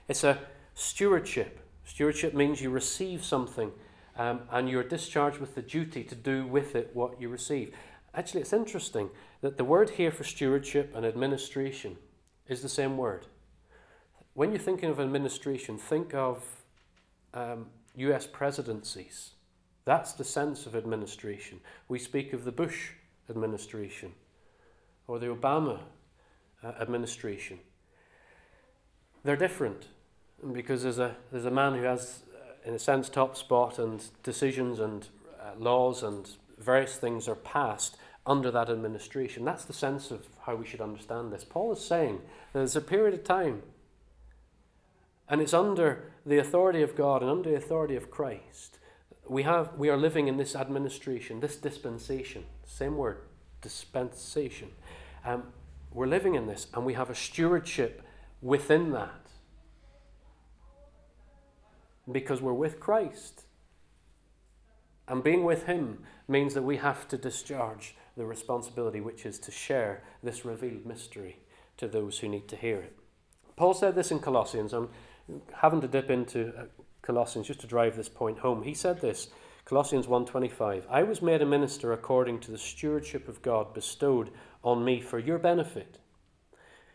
It's 0.09 0.25
a 0.25 0.39
stewardship. 0.75 1.61
Stewardship 1.85 2.33
means 2.35 2.61
you 2.61 2.71
receive 2.71 3.25
something 3.25 3.73
um, 4.17 4.43
and 4.51 4.69
you're 4.69 4.85
discharged 4.85 5.39
with 5.39 5.55
the 5.55 5.63
duty 5.63 6.05
to 6.05 6.15
do 6.15 6.47
with 6.47 6.75
it 6.77 6.91
what 6.95 7.21
you 7.21 7.29
receive. 7.29 7.75
Actually, 8.15 8.43
it's 8.43 8.53
interesting 8.53 9.11
that 9.41 9.57
the 9.57 9.65
word 9.65 9.91
here 9.91 10.11
for 10.11 10.25
stewardship 10.25 10.93
and 10.95 11.05
administration 11.07 11.97
is 12.49 12.63
the 12.63 12.69
same 12.69 12.97
word. 12.97 13.27
When 14.35 14.51
you're 14.51 14.59
thinking 14.59 14.91
of 14.91 15.01
administration, 15.01 15.79
think 15.79 16.15
of 16.15 16.45
um, 17.35 17.67
US 17.97 18.27
presidencies. 18.27 19.31
That's 19.85 20.13
the 20.13 20.25
sense 20.25 20.67
of 20.67 20.77
administration. 20.77 21.61
We 21.89 21.99
speak 21.99 22.33
of 22.33 22.45
the 22.45 22.53
Bush 22.53 22.91
administration 23.29 24.13
or 25.07 25.19
the 25.19 25.27
Obama 25.27 25.81
uh, 26.63 26.73
administration. 26.81 27.59
They're 29.25 29.37
different 29.37 29.87
because 30.53 30.83
there's 30.83 30.99
a, 30.99 31.17
there's 31.31 31.45
a 31.45 31.51
man 31.51 31.75
who 31.75 31.83
has, 31.83 32.23
uh, 32.35 32.69
in 32.69 32.75
a 32.75 32.79
sense, 32.79 33.09
top 33.09 33.37
spot 33.37 33.79
and 33.79 34.03
decisions 34.23 34.79
and 34.79 35.09
uh, 35.41 35.59
laws 35.59 36.03
and 36.03 36.29
various 36.59 36.97
things 36.97 37.27
are 37.27 37.35
passed 37.35 37.97
under 38.27 38.51
that 38.51 38.69
administration. 38.69 39.45
That's 39.45 39.65
the 39.65 39.73
sense 39.73 40.11
of 40.11 40.27
how 40.43 40.57
we 40.57 40.67
should 40.67 40.81
understand 40.81 41.33
this. 41.33 41.45
Paul 41.45 41.73
is 41.73 41.85
saying 41.85 42.21
there's 42.53 42.77
a 42.77 42.81
period 42.81 43.15
of 43.15 43.25
time, 43.25 43.63
and 45.29 45.41
it's 45.41 45.55
under 45.55 46.13
the 46.27 46.39
authority 46.39 46.83
of 46.83 46.97
God 46.97 47.23
and 47.23 47.31
under 47.31 47.51
the 47.51 47.57
authority 47.57 47.97
of 47.97 48.11
Christ. 48.11 48.79
We, 49.29 49.45
have, 49.45 49.75
we 49.77 49.89
are 49.89 49.97
living 49.97 50.29
in 50.29 50.37
this 50.37 50.55
administration, 50.57 51.41
this 51.41 51.57
dispensation, 51.57 52.45
same 52.67 52.97
word, 52.97 53.19
dispensation. 53.63 54.71
Um, 55.25 55.45
we're 55.93 56.07
living 56.07 56.35
in 56.35 56.47
this, 56.47 56.67
and 56.75 56.85
we 56.85 56.95
have 56.95 57.11
a 57.11 57.15
stewardship 57.15 58.03
within 58.43 58.93
that 58.93 59.21
because 62.11 62.41
we're 62.41 62.53
with 62.53 62.81
Christ. 62.81 63.43
And 65.09 65.23
being 65.23 65.45
with 65.45 65.67
Him 65.67 66.05
means 66.29 66.55
that 66.55 66.63
we 66.63 66.77
have 66.77 67.09
to 67.09 67.19
discharge 67.19 67.97
the 68.21 68.27
responsibility, 68.27 69.01
which 69.01 69.25
is 69.25 69.39
to 69.39 69.51
share 69.51 70.03
this 70.23 70.45
revealed 70.45 70.85
mystery 70.85 71.39
to 71.79 71.89
those 71.89 72.19
who 72.19 72.29
need 72.29 72.47
to 72.49 72.57
hear 72.57 72.77
it. 72.77 72.95
Paul 73.57 73.73
said 73.73 73.95
this 73.95 74.11
in 74.11 74.19
Colossians. 74.19 74.75
I'm 74.75 74.91
having 75.55 75.81
to 75.81 75.89
dip 75.89 76.11
into 76.11 76.53
uh, 76.57 76.65
Colossians 77.01 77.47
just 77.47 77.61
to 77.61 77.67
drive 77.67 77.97
this 77.97 78.11
point 78.11 78.41
home. 78.41 78.63
He 78.63 78.75
said 78.75 79.01
this, 79.01 79.29
Colossians 79.65 80.07
1:25, 80.07 80.87
"I 80.91 81.03
was 81.03 81.23
made 81.23 81.41
a 81.41 81.47
minister 81.47 81.95
according 81.95 82.41
to 82.41 82.51
the 82.51 82.59
stewardship 82.59 83.27
of 83.27 83.41
God 83.41 83.73
bestowed 83.73 84.31
on 84.63 84.85
me 84.85 85.01
for 85.01 85.19
your 85.19 85.39
benefit." 85.39 85.99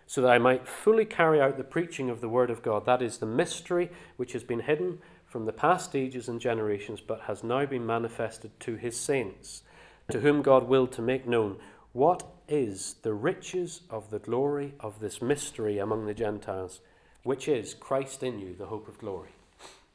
so 0.08 0.22
that 0.22 0.30
I 0.30 0.38
might 0.38 0.68
fully 0.68 1.06
carry 1.06 1.42
out 1.42 1.58
the 1.58 1.64
preaching 1.64 2.12
of 2.12 2.22
the 2.22 2.30
Word 2.30 2.52
of 2.52 2.62
God. 2.62 2.86
That 2.86 3.02
is 3.02 3.18
the 3.18 3.26
mystery 3.26 3.90
which 4.18 4.34
has 4.34 4.44
been 4.44 4.60
hidden 4.60 5.00
from 5.26 5.46
the 5.46 5.52
past 5.52 5.96
ages 5.96 6.30
and 6.30 6.40
generations, 6.40 7.02
but 7.02 7.22
has 7.22 7.44
now 7.44 7.66
been 7.66 7.86
manifested 7.86 8.52
to 8.62 8.76
his 8.76 8.96
saints, 8.96 9.64
to 10.12 10.20
whom 10.20 10.42
God 10.42 10.68
willed 10.68 10.92
to 10.94 11.02
make 11.02 11.28
known 11.28 11.58
what 11.94 12.24
is 12.48 12.96
the 13.02 13.14
riches 13.14 13.82
of 13.90 14.10
the 14.10 14.20
glory 14.20 14.74
of 14.80 15.00
this 15.00 15.22
mystery 15.22 15.80
among 15.80 16.06
the 16.06 16.14
Gentiles, 16.14 16.82
which 17.24 17.48
is 17.48 17.74
Christ 17.74 18.22
in 18.22 18.40
you, 18.40 18.54
the 18.54 18.68
hope 18.68 18.88
of 18.88 19.00
glory. 19.00 19.32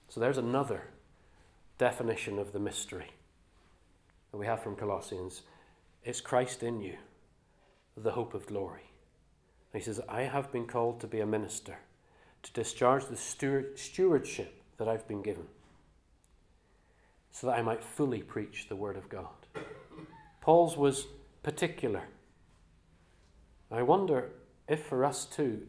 So 0.08 0.18
there's 0.18 0.38
another 0.38 0.84
definition 1.78 2.38
of 2.38 2.52
the 2.52 2.58
mystery 2.58 3.12
that 4.30 4.38
we 4.38 4.46
have 4.46 4.62
from 4.62 4.76
Colossians. 4.76 5.42
It's 6.04 6.20
Christ 6.20 6.62
in 6.62 6.80
you, 6.80 6.94
the 7.96 8.12
hope 8.12 8.34
of 8.34 8.46
glory. 8.46 8.90
And 9.72 9.80
he 9.80 9.84
says, 9.84 10.00
I 10.08 10.22
have 10.22 10.50
been 10.50 10.66
called 10.66 11.00
to 11.00 11.06
be 11.06 11.20
a 11.20 11.26
minister, 11.26 11.78
to 12.42 12.52
discharge 12.52 13.06
the 13.06 13.16
steward, 13.16 13.78
stewardship 13.78 14.62
that 14.78 14.88
I've 14.88 15.06
been 15.06 15.22
given, 15.22 15.46
so 17.30 17.46
that 17.46 17.58
I 17.58 17.62
might 17.62 17.84
fully 17.84 18.22
preach 18.22 18.68
the 18.68 18.76
Word 18.76 18.96
of 18.96 19.08
God. 19.08 19.39
Paul's 20.40 20.76
was 20.76 21.06
particular. 21.42 22.02
I 23.70 23.82
wonder 23.82 24.30
if 24.68 24.84
for 24.86 25.04
us 25.04 25.24
too, 25.26 25.66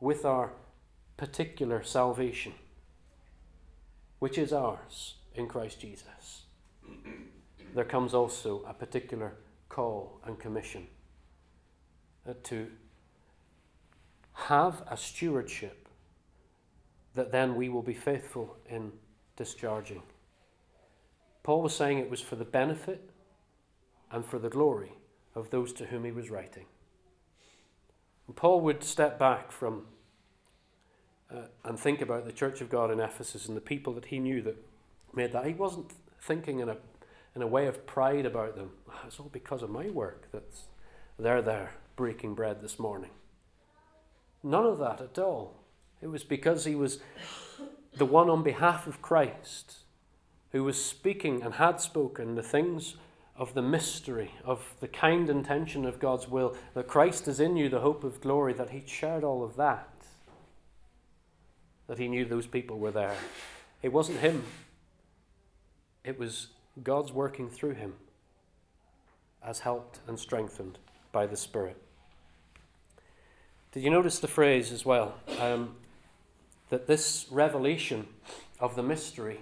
with 0.00 0.24
our 0.24 0.52
particular 1.16 1.82
salvation, 1.82 2.52
which 4.18 4.36
is 4.36 4.52
ours 4.52 5.14
in 5.34 5.46
Christ 5.46 5.80
Jesus, 5.80 6.42
there 7.74 7.84
comes 7.84 8.12
also 8.12 8.64
a 8.66 8.74
particular 8.74 9.34
call 9.68 10.20
and 10.24 10.38
commission 10.38 10.86
uh, 12.28 12.34
to 12.44 12.68
have 14.32 14.82
a 14.90 14.96
stewardship 14.96 15.88
that 17.14 17.32
then 17.32 17.54
we 17.54 17.68
will 17.68 17.82
be 17.82 17.94
faithful 17.94 18.56
in 18.68 18.92
discharging. 19.36 20.02
Paul 21.42 21.62
was 21.62 21.74
saying 21.74 21.98
it 21.98 22.10
was 22.10 22.20
for 22.20 22.36
the 22.36 22.44
benefit 22.44 23.10
and 24.10 24.24
for 24.24 24.38
the 24.38 24.48
glory 24.48 24.92
of 25.34 25.50
those 25.50 25.72
to 25.74 25.86
whom 25.86 26.04
he 26.04 26.12
was 26.12 26.30
writing. 26.30 26.66
And 28.26 28.36
Paul 28.36 28.60
would 28.62 28.82
step 28.82 29.18
back 29.18 29.52
from 29.52 29.86
uh, 31.30 31.42
and 31.64 31.78
think 31.78 32.00
about 32.00 32.24
the 32.24 32.32
church 32.32 32.60
of 32.60 32.70
God 32.70 32.90
in 32.90 33.00
Ephesus 33.00 33.48
and 33.48 33.56
the 33.56 33.60
people 33.60 33.92
that 33.94 34.06
he 34.06 34.18
knew 34.18 34.42
that 34.42 34.56
made 35.14 35.32
that. 35.32 35.46
He 35.46 35.54
wasn't 35.54 35.92
thinking 36.20 36.60
in 36.60 36.68
a, 36.68 36.76
in 37.34 37.42
a 37.42 37.46
way 37.46 37.66
of 37.66 37.86
pride 37.86 38.26
about 38.26 38.56
them. 38.56 38.70
Ah, 38.88 39.02
it's 39.06 39.18
all 39.18 39.30
because 39.32 39.62
of 39.62 39.70
my 39.70 39.90
work 39.90 40.30
that 40.32 40.44
they're 41.18 41.42
there 41.42 41.74
breaking 41.96 42.34
bread 42.34 42.60
this 42.60 42.78
morning. 42.78 43.10
None 44.42 44.66
of 44.66 44.78
that 44.78 45.00
at 45.00 45.18
all. 45.18 45.56
It 46.00 46.08
was 46.08 46.22
because 46.22 46.64
he 46.64 46.74
was 46.74 47.00
the 47.96 48.04
one 48.04 48.28
on 48.28 48.42
behalf 48.42 48.86
of 48.86 49.02
Christ 49.02 49.78
who 50.52 50.62
was 50.62 50.82
speaking 50.82 51.42
and 51.42 51.54
had 51.54 51.80
spoken 51.80 52.34
the 52.34 52.42
things 52.42 52.96
of 53.38 53.54
the 53.54 53.62
mystery, 53.62 54.32
of 54.44 54.74
the 54.80 54.88
kind 54.88 55.28
intention 55.28 55.84
of 55.84 55.98
God's 55.98 56.28
will, 56.28 56.56
that 56.74 56.88
Christ 56.88 57.28
is 57.28 57.40
in 57.40 57.56
you, 57.56 57.68
the 57.68 57.80
hope 57.80 58.04
of 58.04 58.20
glory, 58.20 58.52
that 58.54 58.70
he 58.70 58.82
shared 58.86 59.24
all 59.24 59.44
of 59.44 59.56
that, 59.56 59.88
that 61.86 61.98
he 61.98 62.08
knew 62.08 62.24
those 62.24 62.46
people 62.46 62.78
were 62.78 62.90
there. 62.90 63.16
It 63.82 63.92
wasn't 63.92 64.20
him, 64.20 64.44
it 66.04 66.18
was 66.18 66.48
God's 66.82 67.12
working 67.12 67.50
through 67.50 67.74
him 67.74 67.94
as 69.42 69.60
helped 69.60 70.00
and 70.08 70.18
strengthened 70.18 70.78
by 71.12 71.26
the 71.26 71.36
Spirit. 71.36 71.80
Did 73.72 73.82
you 73.82 73.90
notice 73.90 74.18
the 74.18 74.28
phrase 74.28 74.72
as 74.72 74.84
well? 74.84 75.14
Um, 75.38 75.76
that 76.70 76.86
this 76.86 77.26
revelation 77.30 78.06
of 78.58 78.74
the 78.74 78.82
mystery 78.82 79.40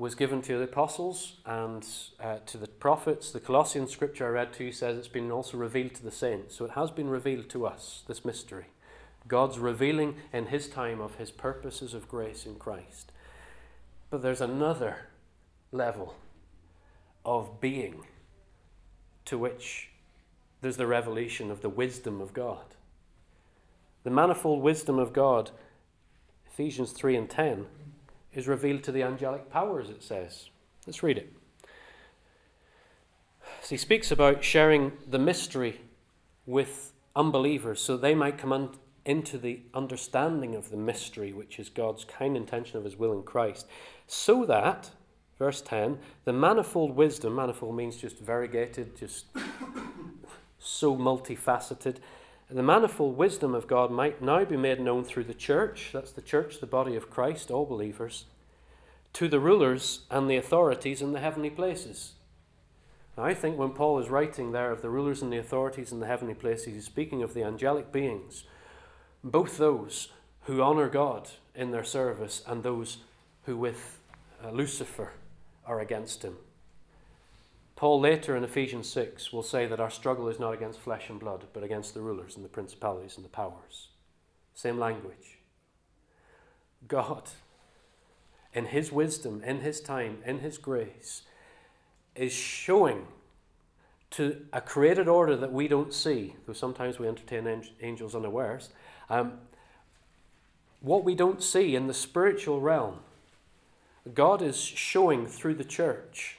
was 0.00 0.14
given 0.14 0.40
to 0.40 0.56
the 0.56 0.64
apostles 0.64 1.34
and 1.44 1.86
uh, 2.18 2.38
to 2.46 2.56
the 2.56 2.66
prophets. 2.66 3.30
The 3.30 3.38
Colossian 3.38 3.86
scripture 3.86 4.24
I 4.26 4.30
read 4.30 4.54
to 4.54 4.64
you 4.64 4.72
says 4.72 4.96
it's 4.96 5.08
been 5.08 5.30
also 5.30 5.58
revealed 5.58 5.94
to 5.96 6.02
the 6.02 6.10
saints. 6.10 6.56
So 6.56 6.64
it 6.64 6.70
has 6.70 6.90
been 6.90 7.10
revealed 7.10 7.50
to 7.50 7.66
us, 7.66 8.02
this 8.08 8.24
mystery. 8.24 8.68
God's 9.28 9.58
revealing 9.58 10.16
in 10.32 10.46
His 10.46 10.68
time 10.68 11.02
of 11.02 11.16
His 11.16 11.30
purposes 11.30 11.92
of 11.92 12.08
grace 12.08 12.46
in 12.46 12.54
Christ. 12.54 13.12
But 14.08 14.22
there's 14.22 14.40
another 14.40 15.08
level 15.70 16.14
of 17.22 17.60
being 17.60 18.04
to 19.26 19.36
which 19.36 19.90
there's 20.62 20.78
the 20.78 20.86
revelation 20.86 21.50
of 21.50 21.60
the 21.60 21.68
wisdom 21.68 22.22
of 22.22 22.32
God. 22.32 22.74
The 24.04 24.10
manifold 24.10 24.62
wisdom 24.62 24.98
of 24.98 25.12
God, 25.12 25.50
Ephesians 26.50 26.92
3 26.92 27.16
and 27.16 27.28
10, 27.28 27.66
is 28.34 28.46
revealed 28.46 28.82
to 28.84 28.92
the 28.92 29.02
angelic 29.02 29.50
powers, 29.50 29.90
it 29.90 30.02
says. 30.02 30.50
Let's 30.86 31.02
read 31.02 31.18
it. 31.18 31.32
So 33.62 33.70
he 33.70 33.76
speaks 33.76 34.10
about 34.10 34.42
sharing 34.44 34.92
the 35.08 35.18
mystery 35.18 35.80
with 36.46 36.92
unbelievers 37.14 37.80
so 37.80 37.96
they 37.96 38.14
might 38.14 38.38
come 38.38 38.52
un- 38.52 38.70
into 39.04 39.38
the 39.38 39.60
understanding 39.74 40.54
of 40.54 40.70
the 40.70 40.76
mystery, 40.76 41.32
which 41.32 41.58
is 41.58 41.68
God's 41.68 42.04
kind 42.04 42.36
intention 42.36 42.76
of 42.78 42.84
his 42.84 42.96
will 42.96 43.12
in 43.12 43.22
Christ, 43.22 43.66
so 44.06 44.44
that, 44.44 44.90
verse 45.38 45.60
10, 45.60 45.98
the 46.24 46.32
manifold 46.32 46.94
wisdom, 46.94 47.36
manifold 47.36 47.76
means 47.76 47.96
just 47.96 48.18
variegated, 48.18 48.96
just 48.96 49.26
so 50.58 50.96
multifaceted, 50.96 51.96
the 52.52 52.62
manifold 52.62 53.16
wisdom 53.16 53.54
of 53.54 53.68
God 53.68 53.90
might 53.90 54.20
now 54.20 54.44
be 54.44 54.56
made 54.56 54.80
known 54.80 55.04
through 55.04 55.24
the 55.24 55.34
church, 55.34 55.90
that's 55.92 56.10
the 56.10 56.22
church, 56.22 56.60
the 56.60 56.66
body 56.66 56.96
of 56.96 57.10
Christ, 57.10 57.50
all 57.50 57.64
believers, 57.64 58.24
to 59.12 59.28
the 59.28 59.40
rulers 59.40 60.00
and 60.10 60.28
the 60.28 60.36
authorities 60.36 61.00
in 61.00 61.12
the 61.12 61.20
heavenly 61.20 61.50
places. 61.50 62.14
Now, 63.16 63.24
I 63.24 63.34
think 63.34 63.56
when 63.56 63.70
Paul 63.70 63.98
is 63.98 64.08
writing 64.08 64.52
there 64.52 64.72
of 64.72 64.82
the 64.82 64.90
rulers 64.90 65.22
and 65.22 65.32
the 65.32 65.38
authorities 65.38 65.92
in 65.92 66.00
the 66.00 66.06
heavenly 66.06 66.34
places, 66.34 66.74
he's 66.74 66.84
speaking 66.86 67.22
of 67.22 67.34
the 67.34 67.44
angelic 67.44 67.92
beings, 67.92 68.44
both 69.22 69.58
those 69.58 70.08
who 70.44 70.62
honor 70.62 70.88
God 70.88 71.28
in 71.54 71.70
their 71.70 71.84
service 71.84 72.42
and 72.46 72.62
those 72.62 72.98
who, 73.44 73.56
with 73.56 73.98
uh, 74.42 74.50
Lucifer, 74.50 75.12
are 75.66 75.80
against 75.80 76.22
him. 76.22 76.36
Paul 77.80 77.98
later 77.98 78.36
in 78.36 78.44
Ephesians 78.44 78.90
6 78.90 79.32
will 79.32 79.42
say 79.42 79.64
that 79.64 79.80
our 79.80 79.88
struggle 79.88 80.28
is 80.28 80.38
not 80.38 80.52
against 80.52 80.78
flesh 80.78 81.08
and 81.08 81.18
blood, 81.18 81.46
but 81.54 81.62
against 81.62 81.94
the 81.94 82.02
rulers 82.02 82.36
and 82.36 82.44
the 82.44 82.48
principalities 82.50 83.16
and 83.16 83.24
the 83.24 83.30
powers. 83.30 83.88
Same 84.52 84.78
language. 84.78 85.38
God, 86.86 87.30
in 88.52 88.66
His 88.66 88.92
wisdom, 88.92 89.42
in 89.42 89.60
His 89.60 89.80
time, 89.80 90.18
in 90.26 90.40
His 90.40 90.58
grace, 90.58 91.22
is 92.14 92.34
showing 92.34 93.06
to 94.10 94.44
a 94.52 94.60
created 94.60 95.08
order 95.08 95.34
that 95.34 95.50
we 95.50 95.66
don't 95.66 95.94
see, 95.94 96.36
though 96.46 96.52
sometimes 96.52 96.98
we 96.98 97.08
entertain 97.08 97.64
angels 97.80 98.14
unawares, 98.14 98.68
um, 99.08 99.38
what 100.82 101.02
we 101.02 101.14
don't 101.14 101.42
see 101.42 101.74
in 101.74 101.86
the 101.86 101.94
spiritual 101.94 102.60
realm, 102.60 102.98
God 104.12 104.42
is 104.42 104.60
showing 104.60 105.26
through 105.26 105.54
the 105.54 105.64
church 105.64 106.36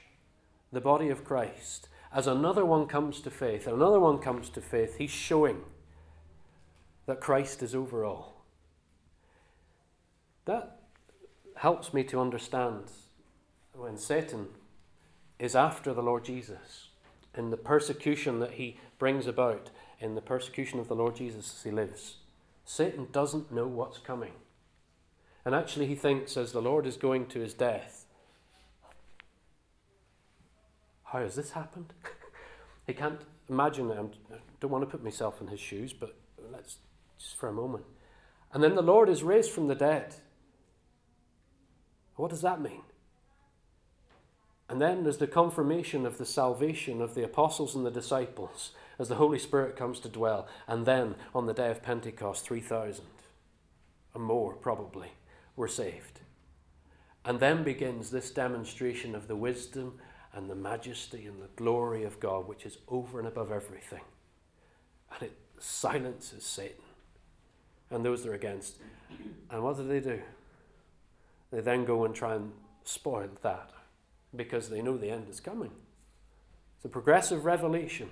the 0.72 0.80
body 0.80 1.10
of 1.10 1.24
Christ, 1.24 1.88
as 2.14 2.26
another 2.26 2.64
one 2.64 2.86
comes 2.86 3.20
to 3.20 3.30
faith, 3.30 3.66
another 3.66 4.00
one 4.00 4.18
comes 4.18 4.48
to 4.50 4.60
faith, 4.60 4.96
he's 4.98 5.10
showing 5.10 5.62
that 7.06 7.20
Christ 7.20 7.62
is 7.62 7.74
over 7.74 8.04
all. 8.04 8.44
That 10.44 10.78
helps 11.56 11.92
me 11.94 12.02
to 12.04 12.20
understand 12.20 12.84
when 13.74 13.96
Satan 13.96 14.48
is 15.38 15.54
after 15.54 15.92
the 15.92 16.02
Lord 16.02 16.24
Jesus 16.24 16.88
in 17.34 17.50
the 17.50 17.56
persecution 17.56 18.40
that 18.40 18.52
he 18.52 18.78
brings 18.98 19.26
about, 19.26 19.70
in 20.00 20.14
the 20.14 20.20
persecution 20.20 20.78
of 20.78 20.88
the 20.88 20.94
Lord 20.94 21.16
Jesus 21.16 21.54
as 21.56 21.62
he 21.62 21.70
lives. 21.70 22.16
Satan 22.64 23.08
doesn't 23.10 23.52
know 23.52 23.66
what's 23.66 23.98
coming. 23.98 24.32
And 25.44 25.54
actually, 25.54 25.86
he 25.86 25.94
thinks 25.94 26.36
as 26.36 26.52
the 26.52 26.62
Lord 26.62 26.86
is 26.86 26.96
going 26.96 27.26
to 27.26 27.40
his 27.40 27.54
death, 27.54 28.01
how 31.12 31.20
has 31.20 31.34
this 31.34 31.52
happened? 31.52 31.92
he 32.86 32.94
can't 32.94 33.20
imagine. 33.48 33.90
I 33.92 34.36
don't 34.60 34.70
want 34.70 34.82
to 34.82 34.90
put 34.90 35.04
myself 35.04 35.42
in 35.42 35.48
his 35.48 35.60
shoes, 35.60 35.92
but 35.92 36.16
let's 36.50 36.78
just 37.18 37.36
for 37.36 37.50
a 37.50 37.52
moment. 37.52 37.84
And 38.52 38.62
then 38.62 38.74
the 38.74 38.82
Lord 38.82 39.10
is 39.10 39.22
raised 39.22 39.50
from 39.50 39.68
the 39.68 39.74
dead. 39.74 40.14
What 42.16 42.30
does 42.30 42.40
that 42.40 42.62
mean? 42.62 42.82
And 44.70 44.80
then 44.80 45.02
there's 45.02 45.18
the 45.18 45.26
confirmation 45.26 46.06
of 46.06 46.16
the 46.16 46.24
salvation 46.24 47.02
of 47.02 47.14
the 47.14 47.24
apostles 47.24 47.74
and 47.74 47.84
the 47.84 47.90
disciples 47.90 48.70
as 48.98 49.08
the 49.08 49.16
Holy 49.16 49.38
Spirit 49.38 49.76
comes 49.76 50.00
to 50.00 50.08
dwell. 50.08 50.48
And 50.66 50.86
then 50.86 51.16
on 51.34 51.44
the 51.44 51.52
day 51.52 51.70
of 51.70 51.82
Pentecost, 51.82 52.46
3,000 52.46 53.04
and 54.14 54.22
more 54.22 54.54
probably 54.54 55.12
were 55.56 55.68
saved. 55.68 56.20
And 57.22 57.38
then 57.38 57.64
begins 57.64 58.10
this 58.10 58.30
demonstration 58.30 59.14
of 59.14 59.28
the 59.28 59.36
wisdom 59.36 59.98
and 60.34 60.48
the 60.48 60.54
majesty 60.54 61.26
and 61.26 61.42
the 61.42 61.48
glory 61.56 62.04
of 62.04 62.20
God, 62.20 62.48
which 62.48 62.64
is 62.64 62.78
over 62.88 63.18
and 63.18 63.28
above 63.28 63.52
everything. 63.52 64.02
And 65.12 65.22
it 65.22 65.36
silences 65.58 66.44
Satan 66.44 66.84
and 67.90 68.04
those 68.04 68.24
they're 68.24 68.32
against. 68.32 68.76
And 69.50 69.62
what 69.62 69.76
do 69.76 69.86
they 69.86 70.00
do? 70.00 70.20
They 71.50 71.60
then 71.60 71.84
go 71.84 72.04
and 72.04 72.14
try 72.14 72.34
and 72.34 72.52
spoil 72.84 73.28
that 73.42 73.70
because 74.34 74.70
they 74.70 74.80
know 74.80 74.96
the 74.96 75.10
end 75.10 75.28
is 75.28 75.40
coming. 75.40 75.70
It's 76.76 76.86
a 76.86 76.88
progressive 76.88 77.44
revelation, 77.44 78.08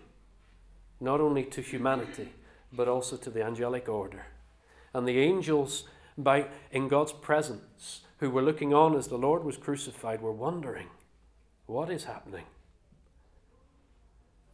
not 1.00 1.20
only 1.20 1.44
to 1.44 1.62
humanity, 1.62 2.28
but 2.72 2.86
also 2.86 3.16
to 3.16 3.30
the 3.30 3.42
angelic 3.42 3.88
order. 3.88 4.26
And 4.92 5.08
the 5.08 5.18
angels, 5.18 5.84
by, 6.18 6.48
in 6.70 6.88
God's 6.88 7.12
presence, 7.12 8.02
who 8.18 8.30
were 8.30 8.42
looking 8.42 8.74
on 8.74 8.94
as 8.94 9.08
the 9.08 9.16
Lord 9.16 9.42
was 9.44 9.56
crucified, 9.56 10.20
were 10.20 10.30
wondering, 10.30 10.88
what 11.70 11.88
is 11.88 12.04
happening? 12.04 12.46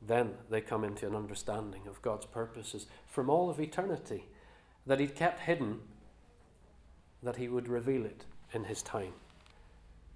Then 0.06 0.34
they 0.50 0.60
come 0.60 0.84
into 0.84 1.06
an 1.06 1.16
understanding 1.16 1.82
of 1.88 2.02
God's 2.02 2.26
purposes 2.26 2.86
from 3.06 3.30
all 3.30 3.48
of 3.48 3.58
eternity 3.58 4.26
that 4.86 5.00
He'd 5.00 5.16
kept 5.16 5.40
hidden, 5.40 5.80
that 7.22 7.36
He 7.36 7.48
would 7.48 7.68
reveal 7.68 8.04
it 8.04 8.24
in 8.52 8.64
His 8.64 8.82
time. 8.82 9.14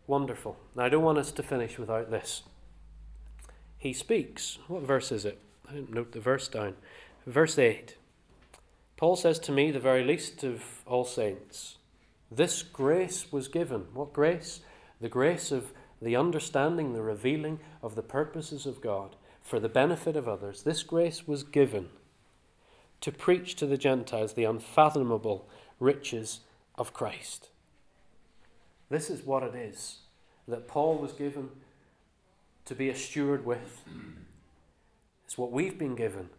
Wonderful. 0.06 0.58
Now, 0.76 0.84
I 0.84 0.88
don't 0.90 1.02
want 1.02 1.16
us 1.16 1.32
to 1.32 1.42
finish 1.42 1.78
without 1.78 2.10
this. 2.10 2.42
He 3.78 3.94
speaks. 3.94 4.58
What 4.68 4.82
verse 4.82 5.10
is 5.10 5.24
it? 5.24 5.38
I 5.68 5.72
didn't 5.72 5.94
note 5.94 6.12
the 6.12 6.20
verse 6.20 6.48
down. 6.48 6.74
Verse 7.26 7.58
8. 7.58 7.96
Paul 8.98 9.16
says 9.16 9.38
to 9.40 9.52
me, 9.52 9.70
the 9.70 9.80
very 9.80 10.04
least 10.04 10.44
of 10.44 10.62
all 10.84 11.06
saints, 11.06 11.78
this 12.30 12.62
grace 12.62 13.32
was 13.32 13.48
given. 13.48 13.86
What 13.94 14.12
grace? 14.12 14.60
The 15.00 15.08
grace 15.08 15.50
of 15.50 15.72
the 16.00 16.16
understanding, 16.16 16.92
the 16.92 17.02
revealing 17.02 17.60
of 17.82 17.94
the 17.94 18.02
purposes 18.02 18.66
of 18.66 18.80
God 18.80 19.16
for 19.42 19.60
the 19.60 19.68
benefit 19.68 20.16
of 20.16 20.28
others. 20.28 20.62
This 20.62 20.82
grace 20.82 21.26
was 21.26 21.42
given 21.42 21.88
to 23.00 23.12
preach 23.12 23.54
to 23.56 23.66
the 23.66 23.78
Gentiles 23.78 24.34
the 24.34 24.44
unfathomable 24.44 25.48
riches 25.78 26.40
of 26.76 26.92
Christ. 26.92 27.48
This 28.88 29.08
is 29.10 29.24
what 29.24 29.42
it 29.42 29.54
is 29.54 29.98
that 30.48 30.68
Paul 30.68 30.98
was 30.98 31.12
given 31.12 31.50
to 32.64 32.74
be 32.74 32.88
a 32.88 32.96
steward 32.96 33.46
with. 33.46 33.84
It's 35.24 35.38
what 35.38 35.52
we've 35.52 35.78
been 35.78 35.94
given 35.94 36.30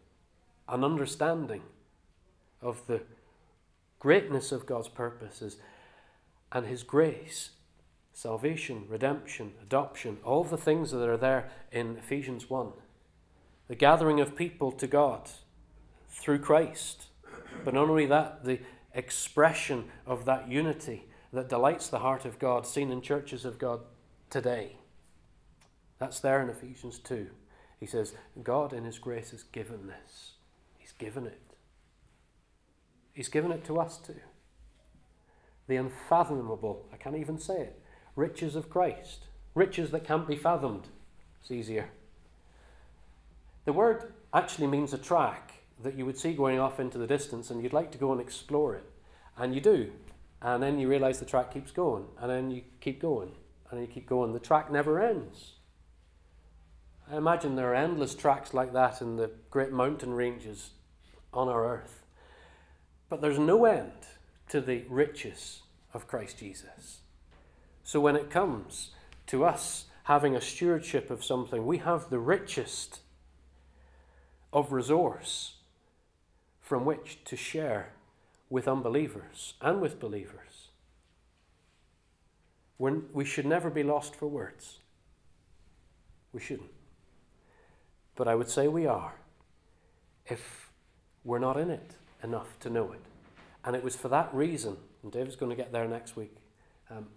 an 0.67 0.83
understanding 0.83 1.61
of 2.61 2.87
the 2.87 3.01
greatness 3.99 4.51
of 4.51 4.65
God's 4.65 4.87
purposes 4.87 5.57
and 6.51 6.65
His 6.65 6.83
grace, 6.83 7.51
salvation, 8.13 8.85
redemption, 8.87 9.53
adoption, 9.61 10.17
all 10.23 10.43
the 10.43 10.57
things 10.57 10.91
that 10.91 11.07
are 11.07 11.17
there 11.17 11.49
in 11.71 11.97
Ephesians 11.97 12.49
1. 12.49 12.71
The 13.67 13.75
gathering 13.75 14.19
of 14.19 14.35
people 14.35 14.71
to 14.73 14.87
God 14.87 15.29
through 16.09 16.39
Christ. 16.39 17.05
But 17.63 17.73
not 17.73 17.89
only 17.89 18.05
that, 18.07 18.43
the 18.43 18.59
expression 18.93 19.85
of 20.05 20.25
that 20.25 20.49
unity 20.49 21.05
that 21.33 21.49
delights 21.49 21.87
the 21.87 21.99
heart 21.99 22.25
of 22.25 22.39
God, 22.39 22.67
seen 22.67 22.91
in 22.91 23.01
churches 23.01 23.45
of 23.45 23.57
God 23.57 23.81
today. 24.29 24.77
That's 25.97 26.19
there 26.19 26.41
in 26.41 26.49
Ephesians 26.49 26.99
2. 26.99 27.27
He 27.79 27.85
says, 27.85 28.13
God 28.43 28.73
in 28.73 28.83
His 28.83 28.99
grace 28.99 29.31
has 29.31 29.43
given 29.43 29.87
this. 29.87 30.33
He's 30.77 30.91
given 30.91 31.25
it. 31.25 31.41
He's 33.13 33.29
given 33.29 33.51
it 33.51 33.63
to 33.65 33.79
us 33.79 33.97
too. 33.97 34.19
The 35.67 35.77
unfathomable, 35.77 36.87
I 36.93 36.97
can't 36.97 37.15
even 37.15 37.39
say 37.39 37.61
it, 37.61 37.80
riches 38.15 38.55
of 38.55 38.69
Christ. 38.69 39.25
Riches 39.53 39.91
that 39.91 40.05
can't 40.05 40.27
be 40.27 40.35
fathomed. 40.35 40.87
It's 41.41 41.51
easier. 41.51 41.89
The 43.65 43.73
word 43.73 44.13
actually 44.33 44.67
means 44.67 44.93
a 44.93 44.97
track 44.97 45.53
that 45.83 45.95
you 45.95 46.05
would 46.05 46.17
see 46.17 46.33
going 46.33 46.59
off 46.59 46.79
into 46.79 46.97
the 46.97 47.07
distance 47.07 47.49
and 47.49 47.61
you'd 47.61 47.73
like 47.73 47.91
to 47.91 47.97
go 47.97 48.11
and 48.11 48.21
explore 48.21 48.75
it. 48.75 48.89
And 49.37 49.53
you 49.53 49.61
do. 49.61 49.91
And 50.41 50.61
then 50.61 50.79
you 50.79 50.87
realize 50.87 51.19
the 51.19 51.25
track 51.25 51.53
keeps 51.53 51.71
going, 51.71 52.05
and 52.19 52.29
then 52.29 52.49
you 52.49 52.63
keep 52.79 52.99
going, 52.99 53.31
and 53.69 53.79
then 53.79 53.81
you 53.81 53.93
keep 53.93 54.07
going. 54.07 54.33
The 54.33 54.39
track 54.39 54.71
never 54.71 54.99
ends. 54.99 55.53
I 57.11 57.17
imagine 57.17 57.55
there 57.55 57.71
are 57.71 57.75
endless 57.75 58.15
tracks 58.15 58.53
like 58.53 58.73
that 58.73 59.01
in 59.01 59.17
the 59.17 59.29
great 59.51 59.71
mountain 59.71 60.13
ranges 60.13 60.71
on 61.31 61.47
our 61.47 61.65
earth. 61.65 62.03
But 63.07 63.21
there's 63.21 63.37
no 63.37 63.65
end 63.65 63.91
to 64.49 64.61
the 64.61 64.83
riches 64.89 65.61
of 65.93 66.07
Christ 66.07 66.39
Jesus. 66.39 67.01
So 67.91 67.99
when 67.99 68.15
it 68.15 68.29
comes 68.29 68.91
to 69.27 69.43
us 69.43 69.87
having 70.03 70.33
a 70.33 70.39
stewardship 70.39 71.11
of 71.11 71.25
something, 71.25 71.65
we 71.65 71.79
have 71.79 72.09
the 72.09 72.19
richest 72.19 73.01
of 74.53 74.71
resource 74.71 75.55
from 76.61 76.85
which 76.85 77.21
to 77.25 77.35
share 77.35 77.91
with 78.49 78.65
unbelievers 78.65 79.55
and 79.59 79.81
with 79.81 79.99
believers. 79.99 80.69
We're, 82.77 83.01
we 83.11 83.25
should 83.25 83.45
never 83.45 83.69
be 83.69 83.83
lost 83.83 84.15
for 84.15 84.27
words. 84.27 84.77
We 86.31 86.39
shouldn't. 86.39 86.71
But 88.15 88.29
I 88.29 88.35
would 88.35 88.49
say 88.49 88.69
we 88.69 88.87
are 88.87 89.15
if 90.27 90.71
we're 91.25 91.39
not 91.39 91.59
in 91.59 91.69
it 91.69 91.95
enough 92.23 92.57
to 92.61 92.69
know 92.69 92.93
it. 92.93 93.01
And 93.65 93.75
it 93.75 93.83
was 93.83 93.97
for 93.97 94.07
that 94.07 94.33
reason, 94.33 94.77
and 95.03 95.11
David's 95.11 95.35
going 95.35 95.49
to 95.49 95.61
get 95.61 95.73
there 95.73 95.89
next 95.89 96.15
week, 96.15 96.37
um, 96.89 97.07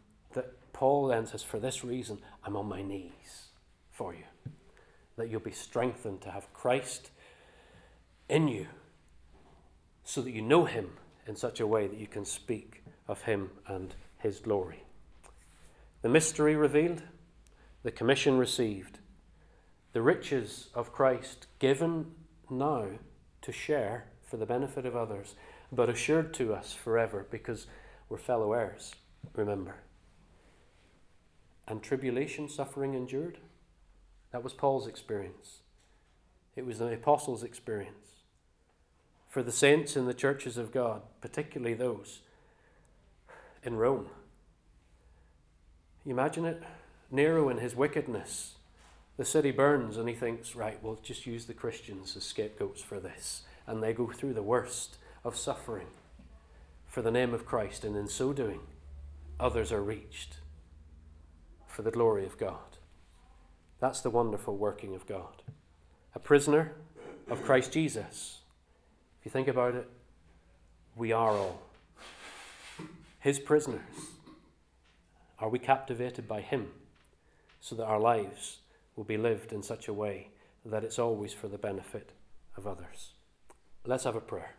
Paul 0.74 1.06
then 1.06 1.24
says, 1.24 1.42
For 1.42 1.58
this 1.58 1.82
reason, 1.82 2.18
I'm 2.44 2.56
on 2.56 2.68
my 2.68 2.82
knees 2.82 3.46
for 3.90 4.12
you. 4.12 4.24
That 5.16 5.30
you'll 5.30 5.40
be 5.40 5.52
strengthened 5.52 6.20
to 6.22 6.30
have 6.30 6.52
Christ 6.52 7.10
in 8.28 8.48
you 8.48 8.66
so 10.02 10.20
that 10.20 10.32
you 10.32 10.42
know 10.42 10.66
him 10.66 10.90
in 11.26 11.36
such 11.36 11.60
a 11.60 11.66
way 11.66 11.86
that 11.86 11.98
you 11.98 12.08
can 12.08 12.26
speak 12.26 12.82
of 13.08 13.22
him 13.22 13.50
and 13.66 13.94
his 14.18 14.40
glory. 14.40 14.82
The 16.02 16.08
mystery 16.08 16.56
revealed, 16.56 17.02
the 17.84 17.92
commission 17.92 18.36
received, 18.36 18.98
the 19.92 20.02
riches 20.02 20.68
of 20.74 20.92
Christ 20.92 21.46
given 21.60 22.10
now 22.50 22.86
to 23.42 23.52
share 23.52 24.06
for 24.28 24.36
the 24.36 24.44
benefit 24.44 24.84
of 24.84 24.96
others, 24.96 25.36
but 25.70 25.88
assured 25.88 26.34
to 26.34 26.52
us 26.52 26.72
forever 26.72 27.26
because 27.30 27.68
we're 28.08 28.18
fellow 28.18 28.52
heirs, 28.52 28.94
remember. 29.34 29.76
And 31.66 31.82
tribulation, 31.82 32.48
suffering 32.48 32.94
endured, 32.94 33.38
that 34.32 34.44
was 34.44 34.52
Paul's 34.52 34.86
experience. 34.86 35.60
It 36.56 36.66
was 36.66 36.78
the 36.78 36.92
apostles' 36.92 37.42
experience 37.42 38.14
for 39.28 39.42
the 39.42 39.52
saints 39.52 39.96
in 39.96 40.06
the 40.06 40.14
churches 40.14 40.56
of 40.56 40.72
God, 40.72 41.02
particularly 41.20 41.74
those 41.74 42.20
in 43.64 43.76
Rome. 43.76 44.06
You 46.04 46.12
imagine 46.12 46.44
it? 46.44 46.62
Nero 47.10 47.48
in 47.48 47.58
his 47.58 47.74
wickedness. 47.74 48.54
The 49.16 49.24
city 49.24 49.50
burns, 49.50 49.96
and 49.96 50.08
he 50.08 50.14
thinks, 50.14 50.54
right, 50.54 50.78
we'll 50.82 51.00
just 51.02 51.26
use 51.26 51.46
the 51.46 51.54
Christians 51.54 52.16
as 52.16 52.24
scapegoats 52.24 52.82
for 52.82 53.00
this. 53.00 53.42
And 53.66 53.82
they 53.82 53.92
go 53.92 54.06
through 54.08 54.34
the 54.34 54.42
worst 54.42 54.98
of 55.24 55.36
suffering 55.36 55.86
for 56.86 57.02
the 57.02 57.10
name 57.10 57.32
of 57.32 57.46
Christ, 57.46 57.84
and 57.84 57.96
in 57.96 58.06
so 58.06 58.32
doing, 58.32 58.60
others 59.40 59.72
are 59.72 59.82
reached 59.82 60.36
for 61.74 61.82
the 61.82 61.90
glory 61.90 62.24
of 62.24 62.38
God. 62.38 62.78
That's 63.80 64.00
the 64.00 64.10
wonderful 64.10 64.56
working 64.56 64.94
of 64.94 65.06
God. 65.06 65.42
A 66.14 66.18
prisoner 66.18 66.72
of 67.28 67.42
Christ 67.42 67.72
Jesus 67.72 68.38
if 69.24 69.28
you 69.28 69.32
think 69.32 69.48
about 69.48 69.74
it, 69.74 69.88
we 70.96 71.10
are 71.12 71.30
all 71.30 71.62
His 73.20 73.38
prisoners. 73.38 73.80
Are 75.38 75.48
we 75.48 75.58
captivated 75.58 76.28
by 76.28 76.42
Him 76.42 76.66
so 77.58 77.74
that 77.76 77.86
our 77.86 77.98
lives 77.98 78.58
will 78.96 79.04
be 79.04 79.16
lived 79.16 79.50
in 79.50 79.62
such 79.62 79.88
a 79.88 79.94
way 79.94 80.28
that 80.66 80.84
it's 80.84 80.98
always 80.98 81.32
for 81.32 81.48
the 81.48 81.56
benefit 81.56 82.10
of 82.54 82.66
others. 82.66 83.12
Let's 83.86 84.04
have 84.04 84.14
a 84.14 84.20
prayer. 84.20 84.54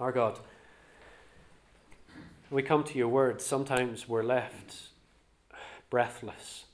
Our 0.00 0.10
God, 0.10 0.40
we 2.50 2.64
come 2.64 2.82
to 2.82 2.98
your 2.98 3.06
word, 3.06 3.40
sometimes 3.40 4.08
we're 4.08 4.24
left 4.24 4.89
breathless. 5.90 6.66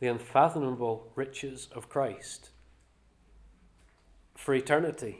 The 0.00 0.06
unfathomable 0.06 1.12
riches 1.16 1.68
of 1.72 1.88
Christ. 1.88 2.50
For 4.36 4.54
eternity, 4.54 5.18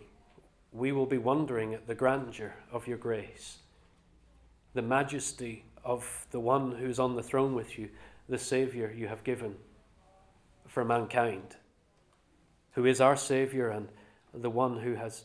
we 0.72 0.93
will 0.93 1.07
be 1.07 1.18
wondering 1.18 1.74
at 1.74 1.89
the 1.89 1.95
grandeur 1.97 2.55
of 2.70 2.87
your 2.87 2.99
grace, 2.99 3.59
the 4.74 4.83
majesty 4.83 5.64
of 5.85 6.26
the 6.31 6.41
one 6.41 6.72
who's 6.72 7.01
on 7.01 7.16
the 7.16 7.22
throne 7.22 7.55
with 7.55 7.79
you, 7.79 7.89
the 8.29 8.39
Saviour 8.39 8.93
you 8.93 9.09
have 9.09 9.24
given 9.24 9.57
for 10.68 10.85
mankind, 10.85 11.57
who 12.72 12.85
is 12.85 13.01
our 13.01 13.16
Saviour 13.16 13.70
and 13.70 13.89
the 14.33 14.51
one 14.51 14.81
who 14.81 14.95
has 14.95 15.24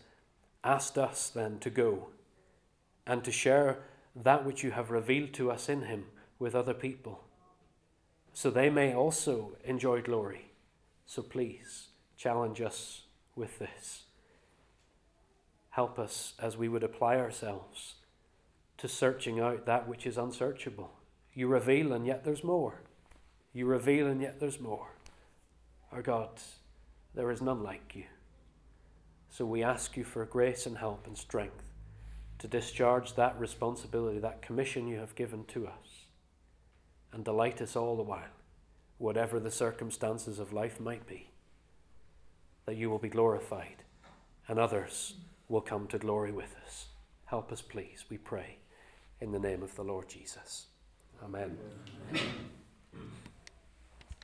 asked 0.64 0.98
us 0.98 1.30
then 1.30 1.60
to 1.60 1.70
go 1.70 2.08
and 3.06 3.24
to 3.24 3.32
share 3.32 3.80
that 4.16 4.46
which 4.46 4.64
you 4.64 4.72
have 4.72 4.90
revealed 4.90 5.34
to 5.34 5.52
us 5.52 5.68
in 5.68 5.84
him 5.84 6.06
with 6.40 6.56
other 6.56 6.74
people, 6.74 7.24
so 8.34 8.50
they 8.50 8.70
may 8.70 8.94
also 8.94 9.56
enjoy 9.64 10.02
glory. 10.02 10.52
So 11.06 11.22
please 11.22 11.90
challenge 12.18 12.62
us 12.62 13.04
with 13.36 13.60
this. 13.60 14.04
Help 15.70 15.98
us 15.98 16.34
as 16.40 16.58
we 16.58 16.68
would 16.68 16.84
apply 16.84 17.18
ourselves 17.18 17.96
to 18.78 18.88
searching 18.88 19.40
out 19.40 19.66
that 19.66 19.88
which 19.88 20.06
is 20.06 20.18
unsearchable. 20.18 20.92
You 21.34 21.48
reveal, 21.48 21.94
and 21.94 22.06
yet 22.06 22.24
there's 22.24 22.44
more. 22.44 22.82
You 23.54 23.66
reveal, 23.66 24.08
and 24.08 24.22
yet 24.22 24.40
there's 24.40 24.60
more. 24.60 24.90
Our 25.92 26.02
God, 26.02 26.30
there 27.16 27.32
is 27.32 27.42
none 27.42 27.64
like 27.64 27.96
you. 27.96 28.06
So 29.30 29.46
we 29.46 29.64
ask 29.64 29.98
you 29.98 30.04
for 30.04 30.26
grace 30.26 30.66
and 30.66 30.78
help 30.78 31.08
and 31.08 31.18
strength 31.18 31.64
to 32.40 32.48
discharge 32.48 33.16
that 33.16 33.40
responsibility, 33.40 34.20
that 34.20 34.42
commission 34.42 34.88
you 34.88 34.98
have 34.98 35.16
given 35.16 35.46
to 35.46 35.66
us, 35.66 35.93
and 37.14 37.24
delight 37.24 37.62
us 37.62 37.76
all 37.76 37.96
the 37.96 38.04
while, 38.04 38.34
whatever 38.98 39.40
the 39.40 39.52
circumstances 39.52 40.40
of 40.40 40.52
life 40.52 40.80
might 40.80 41.08
be, 41.08 41.30
that 42.66 42.76
you 42.76 42.90
will 42.90 43.00
be 43.00 43.10
glorified 43.10 43.84
and 44.48 44.60
others 44.60 45.16
will 45.48 45.62
come 45.62 45.88
to 45.88 45.98
glory 45.98 46.32
with 46.32 46.56
us. 46.66 46.88
Help 47.26 47.52
us, 47.52 47.62
please, 47.62 48.06
we 48.10 48.18
pray, 48.18 48.58
in 49.22 49.32
the 49.32 49.40
name 49.40 49.64
of 49.64 49.76
the 49.76 49.84
Lord 49.84 50.10
Jesus. 50.10 50.66
Amen. 51.24 51.58
Amen. 52.10 52.24